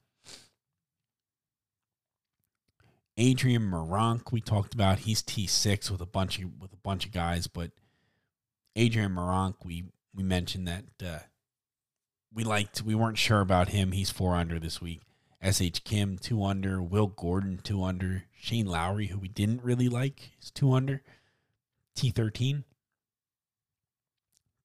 Adrian 3.17 3.71
Meronk, 3.71 4.31
we 4.31 4.41
talked 4.41 4.75
about. 4.75 5.01
He's 5.01 5.23
T 5.23 5.47
six 5.47 5.91
with 5.91 6.01
a 6.01 6.07
bunch 6.07 6.39
of 6.39 6.61
with 6.61 6.73
a 6.73 6.79
bunch 6.83 7.07
of 7.07 7.13
guys, 7.13 7.47
but 7.47 7.71
Adrian 8.75 9.13
Meronk, 9.13 9.55
we 9.65 9.85
we 10.15 10.23
mentioned 10.23 10.69
that 10.69 10.85
uh, 11.05 11.19
we 12.33 12.45
liked. 12.45 12.83
We 12.83 12.95
weren't 12.95 13.19
sure 13.19 13.41
about 13.41 13.69
him. 13.69 13.93
He's 13.93 14.11
four 14.11 14.35
under 14.35 14.59
this 14.59 14.81
week. 14.81 15.01
S.H. 15.41 15.85
Kim 15.85 16.19
two 16.19 16.45
under. 16.45 16.83
Will 16.83 17.07
Gordon 17.07 17.59
two 17.63 17.83
under. 17.83 18.25
Shane 18.39 18.67
Lowry, 18.67 19.07
who 19.07 19.19
we 19.19 19.29
didn't 19.29 19.63
really 19.63 19.89
like, 19.89 20.33
is 20.43 20.51
two 20.51 20.73
under. 20.73 21.03
T 21.95 22.11
thirteen. 22.11 22.65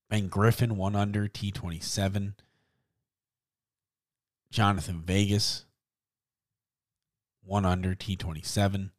Ben 0.09 0.27
Griffin 0.27 0.75
one 0.75 0.95
under. 0.95 1.29
T 1.29 1.51
twenty 1.51 1.79
seven. 1.79 2.35
Jonathan 4.51 5.01
Vegas 5.05 5.63
one 7.43 7.65
under 7.65 7.95
T 7.95 8.15
twenty 8.15 8.41
seven. 8.41 8.91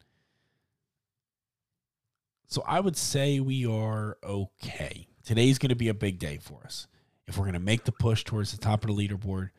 So 2.46 2.62
I 2.66 2.80
would 2.80 2.96
say 2.96 3.40
we 3.40 3.64
are 3.66 4.18
okay. 4.22 5.06
Today's 5.24 5.58
going 5.58 5.70
to 5.70 5.74
be 5.74 5.88
a 5.88 5.94
big 5.94 6.18
day 6.18 6.38
for 6.42 6.62
us. 6.64 6.86
If 7.26 7.38
we're 7.38 7.44
going 7.44 7.54
to 7.54 7.60
make 7.60 7.84
the 7.84 7.92
push 7.92 8.24
towards 8.24 8.52
the 8.52 8.58
top 8.58 8.84
of 8.84 8.88
the 8.88 9.08
leaderboard, 9.08 9.50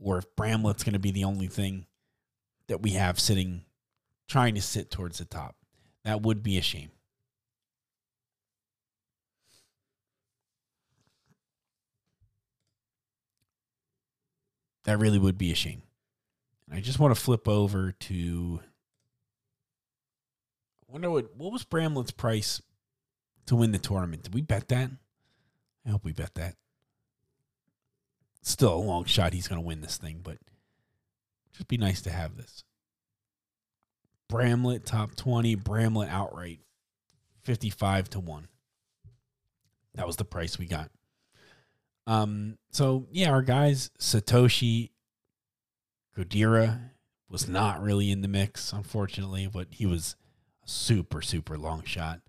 or 0.00 0.18
if 0.18 0.34
Bramlett's 0.34 0.82
going 0.82 0.94
to 0.94 0.98
be 0.98 1.12
the 1.12 1.24
only 1.24 1.46
thing 1.46 1.86
that 2.66 2.82
we 2.82 2.90
have 2.92 3.20
sitting, 3.20 3.64
trying 4.26 4.54
to 4.54 4.62
sit 4.62 4.90
towards 4.90 5.18
the 5.18 5.24
top, 5.24 5.54
that 6.04 6.22
would 6.22 6.42
be 6.42 6.58
a 6.58 6.62
shame. 6.62 6.90
That 14.84 14.98
really 14.98 15.18
would 15.18 15.38
be 15.38 15.52
a 15.52 15.54
shame. 15.54 15.82
I 16.72 16.80
just 16.80 16.98
want 16.98 17.14
to 17.14 17.20
flip 17.20 17.46
over 17.46 17.92
to. 17.92 18.60
I 20.88 20.92
wonder 20.92 21.10
what 21.10 21.36
what 21.36 21.52
was 21.52 21.64
Bramlett's 21.64 22.10
price 22.10 22.62
to 23.46 23.56
win 23.56 23.72
the 23.72 23.78
tournament? 23.78 24.22
Did 24.22 24.34
we 24.34 24.40
bet 24.40 24.68
that? 24.68 24.90
I 25.86 25.90
hope 25.90 26.04
we 26.04 26.12
bet 26.12 26.34
that. 26.34 26.56
Still 28.42 28.74
a 28.74 28.76
long 28.76 29.04
shot 29.04 29.34
he's 29.34 29.48
going 29.48 29.60
to 29.60 29.66
win 29.66 29.82
this 29.82 29.98
thing, 29.98 30.20
but 30.22 30.38
just 31.52 31.68
be 31.68 31.76
nice 31.76 32.00
to 32.02 32.10
have 32.10 32.36
this. 32.36 32.64
Bramlett 34.28 34.86
top 34.86 35.14
20, 35.14 35.56
Bramlett 35.56 36.08
outright 36.08 36.60
55 37.42 38.10
to 38.10 38.20
1. 38.20 38.48
That 39.94 40.06
was 40.06 40.16
the 40.16 40.24
price 40.24 40.58
we 40.58 40.66
got. 40.66 40.90
Um 42.06 42.56
so 42.70 43.06
yeah, 43.12 43.30
our 43.30 43.42
guys 43.42 43.90
Satoshi 43.98 44.90
Kodaira 46.16 46.90
was 47.28 47.48
not 47.48 47.82
really 47.82 48.10
in 48.10 48.20
the 48.20 48.28
mix 48.28 48.72
unfortunately, 48.72 49.48
but 49.52 49.68
he 49.70 49.86
was 49.86 50.16
a 50.64 50.68
super 50.68 51.22
super 51.22 51.56
long 51.58 51.82
shot. 51.84 52.20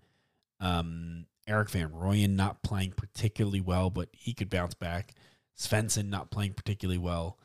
Um 0.60 1.26
Erik 1.46 1.70
Van 1.70 1.90
Rooyen 1.90 2.36
not 2.36 2.62
playing 2.62 2.92
particularly 2.92 3.60
well, 3.60 3.90
but 3.90 4.08
he 4.12 4.32
could 4.32 4.48
bounce 4.48 4.74
back. 4.74 5.14
Svensson 5.58 6.08
not 6.08 6.30
playing 6.30 6.54
particularly 6.54 6.98
well 6.98 7.38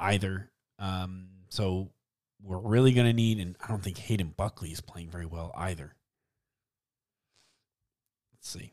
either. 0.00 0.50
Um, 0.78 1.28
so 1.48 1.90
we're 2.42 2.58
really 2.58 2.92
going 2.92 3.06
to 3.06 3.12
need, 3.12 3.38
and 3.38 3.56
I 3.62 3.68
don't 3.68 3.82
think 3.82 3.98
Hayden 3.98 4.34
Buckley 4.36 4.70
is 4.70 4.80
playing 4.80 5.10
very 5.10 5.26
well 5.26 5.52
either. 5.56 5.94
Let's 8.32 8.48
see. 8.48 8.72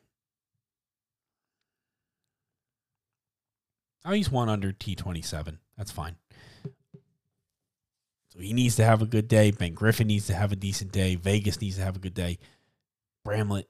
Oh, 4.04 4.12
he's 4.12 4.32
one 4.32 4.50
under 4.50 4.72
T27. 4.72 5.58
That's 5.78 5.92
fine. 5.92 6.16
So 8.36 8.42
he 8.42 8.54
needs 8.54 8.76
to 8.76 8.84
have 8.84 9.02
a 9.02 9.06
good 9.06 9.30
day. 9.30 9.52
Ben 9.52 9.74
Griffin 9.74 10.08
needs 10.08 10.28
to 10.28 10.34
have 10.34 10.52
a 10.52 10.58
decent 10.58 10.92
day. 10.92 11.16
Vegas 11.16 11.62
needs 11.62 11.78
to 11.78 11.84
have 11.84 11.96
a 11.96 12.00
good 12.00 12.14
day. 12.14 12.38
Bramlett 13.24 13.68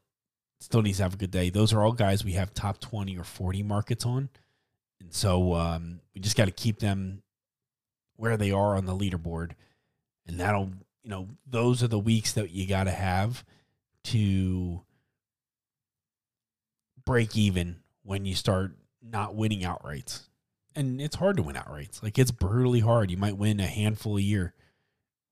still 0.60 0.82
needs 0.82 0.98
to 0.98 1.04
have 1.04 1.14
a 1.14 1.18
good 1.18 1.32
day. 1.32 1.52
Those 1.52 1.72
are 1.72 1.84
all 1.84 1.92
guys 1.92 2.26
we 2.26 2.34
have 2.34 2.54
top 2.54 2.80
20 2.80 3.16
or 3.18 3.24
40 3.24 3.62
markets 3.62 4.06
on. 4.06 4.30
And 5.00 5.14
so 5.14 5.54
um, 5.54 6.00
we 6.16 6.22
just 6.22 6.36
got 6.36 6.46
to 6.46 6.52
keep 6.52 6.80
them 6.80 7.22
where 8.16 8.38
they 8.38 8.52
are 8.52 8.76
on 8.76 8.86
the 8.86 8.96
leaderboard. 8.96 9.52
And 10.26 10.40
that'll, 10.40 10.72
you 11.04 11.12
know, 11.12 11.28
those 11.46 11.84
are 11.84 11.88
the 11.88 12.00
weeks 12.00 12.34
that 12.34 12.50
you 12.50 12.66
got 12.66 12.86
to 12.86 12.92
have 12.92 13.46
to 14.06 14.82
break 17.06 17.38
even 17.38 17.78
when 18.04 18.26
you 18.26 18.34
start 18.34 18.76
not 19.04 19.36
winning 19.36 19.62
outrights. 19.62 20.22
And 20.76 21.00
it's 21.00 21.16
hard 21.16 21.38
to 21.38 21.44
win 21.44 21.56
outrights. 21.56 22.04
Like 22.04 22.20
it's 22.20 22.32
brutally 22.32 22.82
hard. 22.82 23.10
You 23.10 23.18
might 23.18 23.38
win 23.38 23.60
a 23.60 23.68
handful 23.68 24.18
a 24.18 24.22
year, 24.22 24.54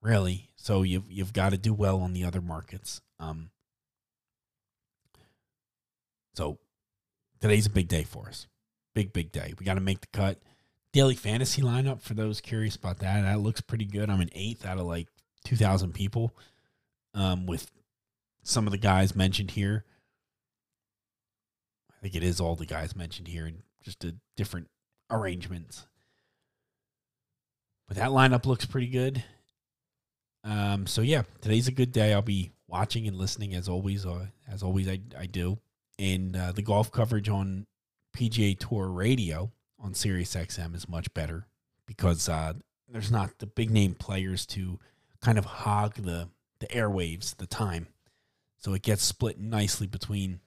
really. 0.01 0.49
So 0.56 0.84
you've 0.84 1.12
you've 1.12 1.34
got 1.34 1.51
to 1.51 1.58
do 1.58 1.73
well 1.73 1.99
on 1.99 2.13
the 2.13 2.23
other 2.23 2.41
markets. 2.41 3.01
Um, 3.19 3.49
so 6.34 6.60
today's 7.41 7.65
a 7.65 7.71
big 7.71 7.88
day 7.88 8.03
for 8.03 8.27
us. 8.27 8.47
Big, 8.95 9.12
big 9.12 9.32
day. 9.32 9.53
We 9.60 9.65
got 9.65 9.73
to 9.75 9.82
make 9.82 10.01
the 10.01 10.08
cut. 10.13 10.39
Daily 10.93 11.15
fantasy 11.15 11.62
lineup 11.62 12.01
for 12.01 12.13
those 12.13 12.39
curious 12.39 12.75
about 12.75 12.99
that. 12.99 13.23
That 13.23 13.39
looks 13.39 13.62
pretty 13.62 13.86
good. 13.86 14.10
I'm 14.10 14.21
an 14.21 14.29
eighth 14.34 14.65
out 14.65 14.77
of 14.77 14.86
like 14.86 15.08
2,000 15.45 15.93
people 15.93 16.36
um, 17.15 17.45
with 17.45 17.69
some 18.43 18.67
of 18.67 18.71
the 18.71 18.77
guys 18.77 19.15
mentioned 19.15 19.51
here. 19.51 19.86
I 21.91 21.95
think 22.01 22.15
it 22.15 22.23
is 22.23 22.39
all 22.39 22.56
the 22.56 22.65
guys 22.65 22.95
mentioned 22.95 23.27
here 23.27 23.45
and 23.45 23.63
just 23.82 24.03
a 24.03 24.15
different 24.38 24.69
arrangements. 25.13 25.88
But 27.88 27.97
that 27.97 28.10
lineup 28.10 28.45
looks 28.45 28.65
pretty 28.65 28.88
good. 28.88 29.23
Um, 30.43 30.88
so 30.88 31.02
yeah, 31.02 31.23
today's 31.41 31.67
a 31.67 31.71
good 31.71 31.91
day. 31.91 32.13
I'll 32.13 32.21
be 32.21 32.52
watching 32.67 33.08
and 33.08 33.17
listening 33.17 33.54
as 33.56 33.69
always. 33.69 34.06
Uh, 34.06 34.28
as 34.47 34.63
always, 34.63 34.89
I 34.89 34.99
I 35.17 35.26
do 35.26 35.60
and 35.99 36.36
uh, 36.36 36.52
the 36.52 36.62
golf 36.62 36.91
coverage 36.91 37.30
on 37.30 37.65
PGA 38.15 38.58
Tour 38.58 38.88
Radio 38.88 39.52
on 39.80 39.93
Sirius 39.93 40.36
XM 40.36 40.76
is 40.76 40.89
much 40.89 41.13
better 41.13 41.47
because 41.88 42.30
uh, 42.30 42.54
there's 42.89 43.12
not 43.12 43.39
the 43.39 43.45
big 43.45 43.69
name 43.69 43.93
players 43.93 44.45
to 44.47 44.80
kind 45.21 45.38
of 45.38 45.45
hog 45.45 45.95
the 45.95 46.30
the 46.60 46.67
airwaves, 46.67 47.36
the 47.36 47.47
time. 47.47 47.88
So 48.58 48.73
it 48.73 48.82
gets 48.82 49.04
split 49.04 49.39
nicely 49.39 49.88
between 49.88 50.39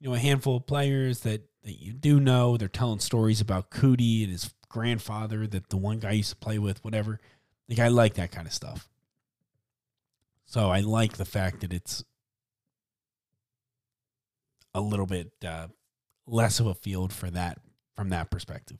you 0.00 0.08
know 0.08 0.14
a 0.14 0.18
handful 0.18 0.56
of 0.56 0.66
players 0.66 1.20
that 1.20 1.42
that 1.64 1.82
you 1.82 1.92
do 1.92 2.20
know. 2.20 2.56
They're 2.56 2.68
telling 2.68 3.00
stories 3.00 3.40
about 3.40 3.70
Coody 3.70 4.22
and 4.22 4.30
his 4.30 4.54
grandfather 4.68 5.46
that 5.46 5.70
the 5.70 5.76
one 5.76 5.98
guy 5.98 6.12
used 6.12 6.30
to 6.30 6.36
play 6.36 6.58
with, 6.58 6.84
whatever. 6.84 7.20
Like 7.68 7.78
I 7.78 7.88
like 7.88 8.14
that 8.14 8.30
kind 8.30 8.46
of 8.46 8.52
stuff. 8.52 8.88
So 10.44 10.70
I 10.70 10.80
like 10.80 11.16
the 11.16 11.24
fact 11.24 11.60
that 11.60 11.72
it's 11.72 12.04
a 14.74 14.80
little 14.80 15.06
bit 15.06 15.32
uh, 15.46 15.68
less 16.26 16.60
of 16.60 16.66
a 16.66 16.74
field 16.74 17.12
for 17.12 17.30
that 17.30 17.58
from 17.96 18.10
that 18.10 18.30
perspective. 18.30 18.78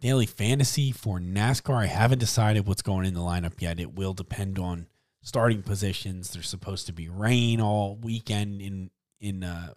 Daily 0.00 0.26
fantasy 0.26 0.92
for 0.92 1.18
NASCAR. 1.18 1.82
I 1.82 1.86
haven't 1.86 2.20
decided 2.20 2.66
what's 2.66 2.82
going 2.82 3.04
in 3.04 3.14
the 3.14 3.20
lineup 3.20 3.60
yet. 3.60 3.80
It 3.80 3.94
will 3.94 4.14
depend 4.14 4.56
on 4.58 4.86
starting 5.22 5.62
positions. 5.62 6.30
There's 6.30 6.48
supposed 6.48 6.86
to 6.86 6.92
be 6.92 7.08
rain 7.08 7.60
all 7.60 7.96
weekend 7.96 8.60
in 8.60 8.90
in 9.20 9.44
uh, 9.44 9.74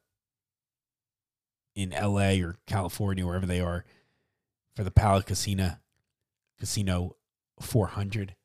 in 1.76 1.92
LA 1.92 2.44
or 2.46 2.58
California, 2.68 3.26
wherever 3.26 3.46
they 3.46 3.62
are, 3.62 3.86
for 4.76 4.84
the 4.84 4.92
Pala 4.92 5.24
Casino 5.24 5.78
Casino 6.60 7.16
400. 7.60 8.36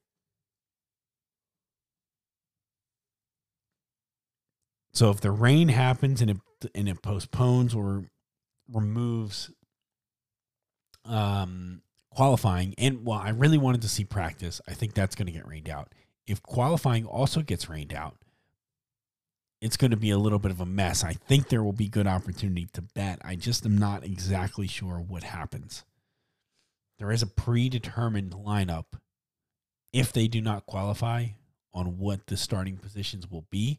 So 4.93 5.11
if 5.11 5.21
the 5.21 5.31
rain 5.31 5.69
happens 5.69 6.23
and 6.23 6.31
it 6.31 6.39
and 6.75 6.89
it 6.89 7.03
postpones 7.03 7.75
or 7.75 8.11
removes 8.73 9.51
um 11.05 11.83
qualifying 12.11 12.75
and 12.79 13.05
well 13.05 13.19
I 13.19 13.29
really 13.29 13.59
wanted 13.59 13.83
to 13.83 13.89
see 13.89 14.05
practice. 14.05 14.61
I 14.67 14.73
think 14.73 14.95
that's 14.95 15.15
going 15.15 15.27
to 15.27 15.33
get 15.33 15.47
rained 15.47 15.69
out. 15.69 15.93
If 16.27 16.43
qualifying 16.43 17.07
also 17.07 17.43
gets 17.43 17.69
rained 17.69 17.95
out, 17.95 18.17
it's 19.61 19.77
going 19.77 19.91
to 19.91 19.97
be 19.97 20.11
a 20.11 20.19
little 20.19 20.39
bit 20.39 20.51
of 20.51 20.61
a 20.61 20.67
mess. 20.67 21.03
I 21.03 21.15
think 21.15 21.49
there 21.49 21.63
will 21.63 21.73
be 21.73 21.89
good 21.89 22.07
opportunity 22.07 22.69
to 22.75 22.83
bet. 22.83 23.21
I 23.25 23.37
just 23.37 23.65
am 23.65 23.79
not 23.79 24.05
exactly 24.05 24.67
sure 24.67 24.97
what 24.97 25.23
happens. 25.23 25.85
There 26.99 27.11
is 27.11 27.23
a 27.23 27.27
predetermined 27.27 28.33
lineup 28.33 28.85
if 29.93 30.13
they 30.13 30.29
do 30.29 30.41
not 30.41 30.67
qualify 30.67 31.27
on 31.73 31.99
what 31.99 32.27
the 32.27 32.37
starting 32.37 32.77
positions 32.77 33.31
will 33.31 33.47
be. 33.51 33.79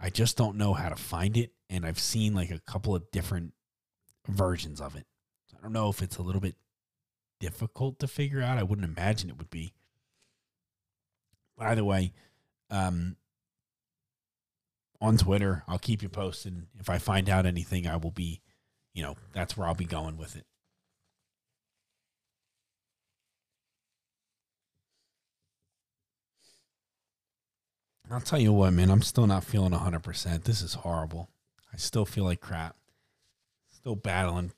I 0.00 0.10
just 0.10 0.36
don't 0.36 0.56
know 0.56 0.74
how 0.74 0.88
to 0.88 0.96
find 0.96 1.36
it. 1.36 1.52
And 1.70 1.86
I've 1.86 1.98
seen 1.98 2.34
like 2.34 2.50
a 2.50 2.60
couple 2.60 2.94
of 2.94 3.10
different 3.10 3.52
versions 4.28 4.80
of 4.80 4.96
it. 4.96 5.06
So 5.50 5.56
I 5.58 5.62
don't 5.62 5.72
know 5.72 5.88
if 5.88 6.02
it's 6.02 6.16
a 6.16 6.22
little 6.22 6.40
bit 6.40 6.56
difficult 7.40 7.98
to 8.00 8.06
figure 8.06 8.42
out. 8.42 8.58
I 8.58 8.62
wouldn't 8.62 8.88
imagine 8.88 9.30
it 9.30 9.38
would 9.38 9.50
be. 9.50 9.72
But 11.56 11.68
either 11.68 11.84
way, 11.84 12.12
um, 12.70 13.16
on 15.00 15.16
Twitter, 15.16 15.62
I'll 15.68 15.78
keep 15.78 16.02
you 16.02 16.08
posted. 16.08 16.66
If 16.78 16.88
I 16.88 16.98
find 16.98 17.28
out 17.28 17.46
anything, 17.46 17.86
I 17.86 17.96
will 17.96 18.10
be, 18.10 18.40
you 18.92 19.02
know, 19.02 19.16
that's 19.32 19.56
where 19.56 19.66
I'll 19.66 19.74
be 19.74 19.84
going 19.84 20.16
with 20.16 20.36
it. 20.36 20.46
I'll 28.10 28.20
tell 28.20 28.38
you 28.38 28.52
what, 28.52 28.72
man, 28.72 28.90
I'm 28.90 29.02
still 29.02 29.26
not 29.26 29.44
feeling 29.44 29.72
100%. 29.72 30.44
This 30.44 30.62
is 30.62 30.74
horrible. 30.74 31.30
I 31.72 31.76
still 31.76 32.04
feel 32.04 32.24
like 32.24 32.40
crap. 32.40 32.76
Still 33.72 33.96
battling. 33.96 34.52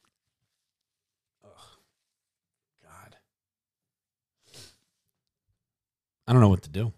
I 6.26 6.32
don't 6.32 6.42
know 6.42 6.48
what 6.48 6.62
to 6.62 6.70
do. 6.70 6.92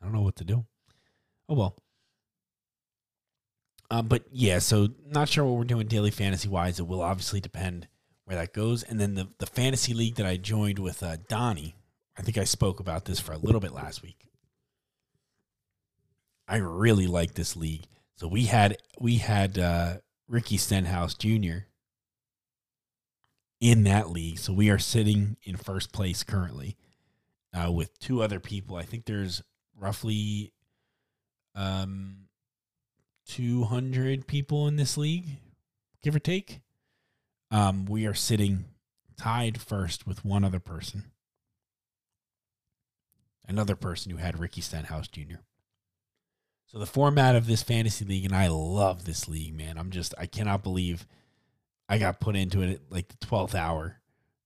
I 0.00 0.06
don't 0.06 0.14
know 0.14 0.22
what 0.22 0.36
to 0.36 0.44
do. 0.44 0.64
Oh, 1.48 1.54
well. 1.54 1.76
Uh, 3.90 4.02
but 4.02 4.24
yeah, 4.32 4.58
so 4.58 4.88
not 5.06 5.28
sure 5.28 5.44
what 5.44 5.58
we're 5.58 5.64
doing 5.64 5.86
daily 5.86 6.10
fantasy 6.10 6.48
wise. 6.48 6.80
It 6.80 6.86
will 6.86 7.02
obviously 7.02 7.40
depend 7.40 7.86
where 8.24 8.36
that 8.36 8.54
goes. 8.54 8.82
And 8.82 9.00
then 9.00 9.14
the, 9.14 9.28
the 9.38 9.46
fantasy 9.46 9.92
league 9.92 10.16
that 10.16 10.26
I 10.26 10.36
joined 10.36 10.78
with 10.78 11.02
uh, 11.02 11.18
Donnie, 11.28 11.76
I 12.18 12.22
think 12.22 12.38
I 12.38 12.44
spoke 12.44 12.80
about 12.80 13.04
this 13.04 13.20
for 13.20 13.32
a 13.32 13.38
little 13.38 13.60
bit 13.60 13.72
last 13.72 14.02
week. 14.02 14.28
I 16.48 16.56
really 16.56 17.06
like 17.06 17.34
this 17.34 17.56
league. 17.56 17.86
So 18.16 18.28
we 18.28 18.44
had 18.44 18.76
we 19.00 19.16
had 19.16 19.58
uh, 19.58 19.94
Ricky 20.28 20.56
Stenhouse 20.56 21.14
Jr. 21.14 21.66
in 23.60 23.84
that 23.84 24.10
league. 24.10 24.38
So 24.38 24.52
we 24.52 24.70
are 24.70 24.78
sitting 24.78 25.36
in 25.42 25.56
first 25.56 25.92
place 25.92 26.22
currently 26.22 26.76
uh, 27.54 27.70
with 27.70 27.98
two 27.98 28.22
other 28.22 28.40
people. 28.40 28.76
I 28.76 28.82
think 28.82 29.04
there's 29.04 29.42
roughly 29.78 30.52
um, 31.54 32.26
200 33.28 34.26
people 34.26 34.66
in 34.66 34.76
this 34.76 34.96
league, 34.96 35.26
give 36.02 36.16
or 36.16 36.20
take. 36.20 36.60
Um, 37.50 37.86
we 37.86 38.06
are 38.06 38.14
sitting 38.14 38.64
tied 39.16 39.60
first 39.60 40.06
with 40.06 40.24
one 40.24 40.44
other 40.44 40.60
person. 40.60 41.04
Another 43.46 43.76
person 43.76 44.10
who 44.10 44.16
had 44.16 44.40
Ricky 44.40 44.60
Stenhouse 44.60 45.06
Jr. 45.06 45.36
So 46.66 46.78
the 46.78 46.86
format 46.86 47.36
of 47.36 47.46
this 47.46 47.62
fantasy 47.62 48.04
league, 48.04 48.24
and 48.24 48.34
I 48.34 48.48
love 48.48 49.04
this 49.04 49.28
league, 49.28 49.54
man. 49.54 49.78
I'm 49.78 49.90
just 49.90 50.14
I 50.18 50.26
cannot 50.26 50.62
believe 50.62 51.06
I 51.88 51.98
got 51.98 52.20
put 52.20 52.36
into 52.36 52.62
it 52.62 52.70
at 52.70 52.80
like 52.90 53.08
the 53.08 53.24
twelfth 53.24 53.54
hour, 53.54 54.00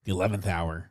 the 0.05 0.13
eleventh 0.13 0.47
hour. 0.47 0.91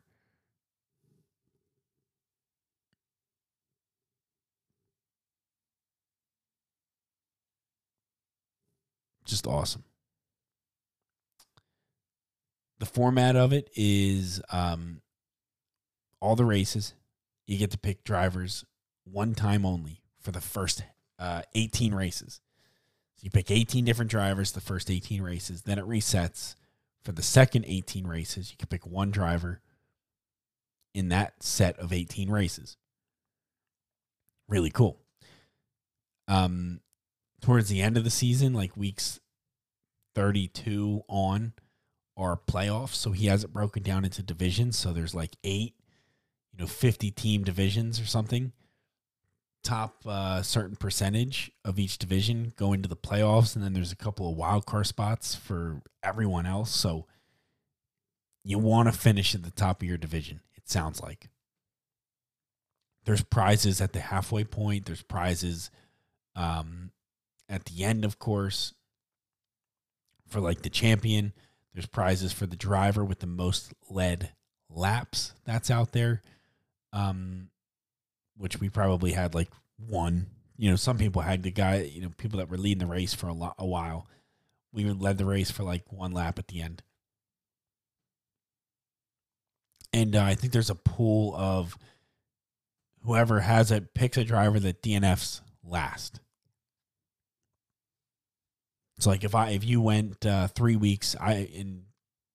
Just 9.27 9.45
awesome. 9.45 9.83
The 12.79 12.85
format 12.85 13.35
of 13.35 13.51
it 13.51 13.69
is 13.75 14.41
um, 14.51 15.01
all 16.21 16.35
the 16.35 16.45
races. 16.45 16.93
You 17.45 17.57
get 17.57 17.71
to 17.71 17.77
pick 17.77 18.03
drivers 18.03 18.63
one 19.03 19.35
time 19.35 19.65
only 19.65 20.01
for 20.19 20.31
the 20.31 20.41
first 20.41 20.83
uh, 21.19 21.41
18 21.55 21.93
races. 21.93 22.39
So 23.15 23.25
you 23.25 23.31
pick 23.31 23.51
18 23.51 23.83
different 23.83 24.11
drivers 24.11 24.53
the 24.53 24.61
first 24.61 24.89
18 24.89 25.21
races. 25.21 25.63
Then 25.63 25.77
it 25.77 25.85
resets 25.85 26.55
for 27.03 27.11
the 27.11 27.23
second 27.23 27.65
18 27.67 28.07
races. 28.07 28.51
You 28.51 28.57
can 28.57 28.67
pick 28.67 28.85
one 28.85 29.11
driver 29.11 29.59
in 30.93 31.09
that 31.09 31.43
set 31.43 31.77
of 31.79 31.91
18 31.91 32.29
races. 32.29 32.77
Really 34.47 34.69
cool. 34.69 34.99
Um, 36.27 36.79
towards 37.41 37.69
the 37.69 37.81
end 37.81 37.97
of 37.97 38.03
the 38.03 38.09
season, 38.09 38.53
like 38.53 38.75
weeks 38.77 39.19
32 40.15 41.03
on, 41.07 41.53
are 42.15 42.37
playoffs. 42.37 42.95
So 42.95 43.11
he 43.11 43.27
has 43.27 43.43
it 43.43 43.53
broken 43.53 43.83
down 43.83 44.03
into 44.03 44.23
divisions. 44.23 44.77
So 44.77 44.91
there's 44.91 45.13
like 45.13 45.35
eight, 45.43 45.75
you 46.51 46.59
know, 46.59 46.67
50 46.67 47.11
team 47.11 47.43
divisions 47.43 47.99
or 47.99 48.05
something 48.05 48.53
top 49.67 50.03
uh, 50.07 50.41
certain 50.41 50.77
percentage 50.77 51.51
of 51.65 51.77
each 51.77 51.97
division 51.97 52.53
go 52.55 52.71
into 52.71 52.87
the 52.87 52.95
playoffs, 52.95 53.53
and 53.53 53.63
then 53.63 53.73
there's 53.73 53.91
a 53.91 53.97
couple 53.97 54.29
of 54.29 54.37
wild 54.37 54.65
card 54.65 54.87
spots 54.87 55.35
for 55.35 55.81
everyone 56.01 56.45
else. 56.45 56.71
So 56.71 57.05
you 58.45 58.59
want 58.59 58.87
to 58.87 58.97
finish 58.97 59.35
at 59.35 59.43
the 59.43 59.51
top 59.51 59.81
of 59.81 59.87
your 59.87 59.97
division. 59.97 60.39
It 60.55 60.69
sounds 60.69 61.01
like 61.01 61.27
there's 63.03 63.23
prizes 63.23 63.81
at 63.81 63.91
the 63.91 63.99
halfway 63.99 64.45
point. 64.45 64.85
There's 64.85 65.03
prizes 65.03 65.69
um, 66.33 66.91
at 67.49 67.65
the 67.65 67.83
end, 67.83 68.05
of 68.05 68.19
course, 68.19 68.73
for 70.27 70.39
like 70.39 70.61
the 70.61 70.69
champion. 70.69 71.33
There's 71.73 71.85
prizes 71.85 72.33
for 72.33 72.45
the 72.45 72.55
driver 72.55 73.05
with 73.05 73.19
the 73.19 73.27
most 73.27 73.73
lead 73.89 74.31
laps 74.69 75.33
that's 75.45 75.69
out 75.69 75.91
there. 75.91 76.21
Um, 76.93 77.49
which 78.37 78.59
we 78.59 78.69
probably 78.69 79.11
had 79.11 79.35
like 79.35 79.49
one. 79.77 80.27
You 80.57 80.69
know, 80.69 80.75
some 80.75 80.97
people 80.97 81.21
had 81.21 81.43
the 81.43 81.51
guy, 81.51 81.81
you 81.81 82.01
know, 82.01 82.09
people 82.17 82.39
that 82.39 82.49
were 82.49 82.57
leading 82.57 82.79
the 82.79 82.87
race 82.87 83.13
for 83.13 83.27
a, 83.27 83.33
lot, 83.33 83.55
a 83.57 83.65
while. 83.65 84.07
We 84.71 84.85
led 84.85 85.17
the 85.17 85.25
race 85.25 85.51
for 85.51 85.63
like 85.63 85.91
one 85.91 86.11
lap 86.11 86.39
at 86.39 86.47
the 86.47 86.61
end. 86.61 86.83
And 89.93 90.15
uh, 90.15 90.23
I 90.23 90.35
think 90.35 90.53
there's 90.53 90.69
a 90.69 90.75
pool 90.75 91.35
of 91.35 91.77
whoever 93.03 93.39
has 93.39 93.71
it 93.71 93.93
picks 93.93 94.17
a 94.17 94.23
driver 94.23 94.59
that 94.59 94.81
DNFs 94.81 95.41
last. 95.63 96.19
So 98.99 99.09
like 99.09 99.23
if 99.23 99.35
I 99.35 99.51
if 99.51 99.63
you 99.63 99.81
went 99.81 100.25
uh, 100.25 100.47
three 100.47 100.75
weeks, 100.75 101.15
I 101.19 101.49
and 101.55 101.83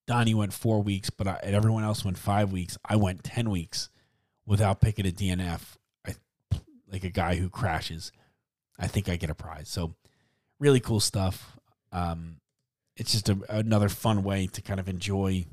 Donnie 0.07 0.33
went 0.33 0.53
four 0.53 0.81
weeks, 0.81 1.09
but 1.09 1.27
I, 1.27 1.39
everyone 1.43 1.83
else 1.83 2.05
went 2.05 2.17
five 2.17 2.51
weeks. 2.51 2.77
I 2.85 2.95
went 2.95 3.23
ten 3.23 3.49
weeks 3.49 3.89
without 4.45 4.81
picking 4.81 5.07
a 5.07 5.11
DNF 5.11 5.61
I 6.05 6.15
like 6.91 7.03
a 7.03 7.09
guy 7.09 7.35
who 7.35 7.49
crashes, 7.49 8.11
I 8.79 8.87
think 8.87 9.09
I 9.09 9.15
get 9.15 9.29
a 9.29 9.35
prize. 9.35 9.69
So 9.69 9.95
really 10.59 10.79
cool 10.79 10.99
stuff. 10.99 11.57
Um, 11.91 12.37
it's 12.95 13.11
just 13.11 13.29
a, 13.29 13.37
another 13.49 13.89
fun 13.89 14.23
way 14.23 14.47
to 14.47 14.61
kind 14.61 14.79
of 14.79 14.87
enjoy 14.87 15.45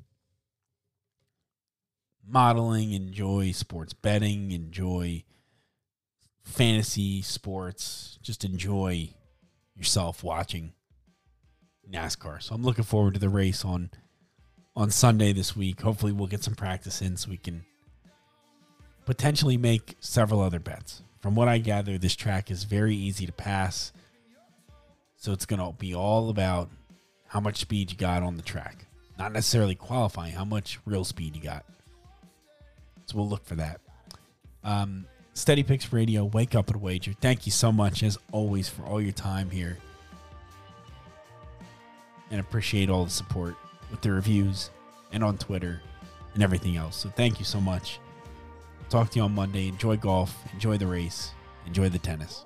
modeling, 2.26 2.92
enjoy 2.92 3.52
sports 3.52 3.92
betting, 3.92 4.52
enjoy 4.52 5.24
fantasy 6.42 7.22
sports, 7.22 8.18
just 8.22 8.44
enjoy 8.44 9.10
yourself 9.74 10.22
watching 10.22 10.72
NASCAR. 11.92 12.42
So 12.42 12.54
I'm 12.54 12.62
looking 12.62 12.84
forward 12.84 13.14
to 13.14 13.20
the 13.20 13.28
race 13.28 13.64
on 13.64 13.90
on 14.76 14.90
Sunday 14.90 15.32
this 15.32 15.56
week. 15.56 15.80
Hopefully 15.80 16.12
we'll 16.12 16.28
get 16.28 16.44
some 16.44 16.54
practice 16.54 17.02
in 17.02 17.16
so 17.16 17.30
we 17.30 17.36
can 17.36 17.64
potentially 19.04 19.56
make 19.56 19.96
several 20.00 20.40
other 20.40 20.60
bets. 20.60 21.02
From 21.18 21.34
what 21.34 21.48
I 21.48 21.58
gather, 21.58 21.98
this 21.98 22.16
track 22.16 22.50
is 22.50 22.64
very 22.64 22.94
easy 22.94 23.26
to 23.26 23.32
pass. 23.32 23.92
So 25.16 25.32
it's 25.32 25.44
going 25.44 25.60
to 25.60 25.76
be 25.76 25.94
all 25.94 26.30
about 26.30 26.70
how 27.26 27.40
much 27.40 27.58
speed 27.58 27.90
you 27.90 27.96
got 27.96 28.22
on 28.22 28.36
the 28.36 28.42
track. 28.42 28.86
Not 29.18 29.32
necessarily 29.32 29.74
qualifying, 29.74 30.32
how 30.32 30.46
much 30.46 30.78
real 30.86 31.04
speed 31.04 31.36
you 31.36 31.42
got. 31.42 31.66
So 33.04 33.18
we'll 33.18 33.28
look 33.28 33.44
for 33.44 33.56
that. 33.56 33.80
Um, 34.64 35.04
Steady 35.34 35.62
Picks 35.62 35.92
Radio, 35.92 36.24
Wake 36.24 36.54
Up 36.54 36.70
and 36.70 36.80
Wager. 36.80 37.12
Thank 37.20 37.44
you 37.44 37.52
so 37.52 37.70
much, 37.70 38.02
as 38.02 38.16
always, 38.32 38.68
for 38.68 38.82
all 38.84 39.00
your 39.00 39.12
time 39.12 39.50
here. 39.50 39.76
And 42.30 42.40
appreciate 42.40 42.90
all 42.90 43.04
the 43.04 43.10
support 43.10 43.56
with 43.90 44.00
the 44.00 44.12
reviews 44.12 44.70
and 45.12 45.24
on 45.24 45.36
Twitter 45.36 45.80
and 46.34 46.42
everything 46.42 46.76
else. 46.76 46.96
So 46.96 47.08
thank 47.08 47.38
you 47.38 47.44
so 47.44 47.60
much. 47.60 47.98
Talk 48.88 49.10
to 49.10 49.18
you 49.18 49.24
on 49.24 49.34
Monday. 49.34 49.68
Enjoy 49.68 49.96
golf, 49.96 50.36
enjoy 50.52 50.76
the 50.76 50.86
race, 50.86 51.32
enjoy 51.66 51.88
the 51.88 51.98
tennis. 51.98 52.44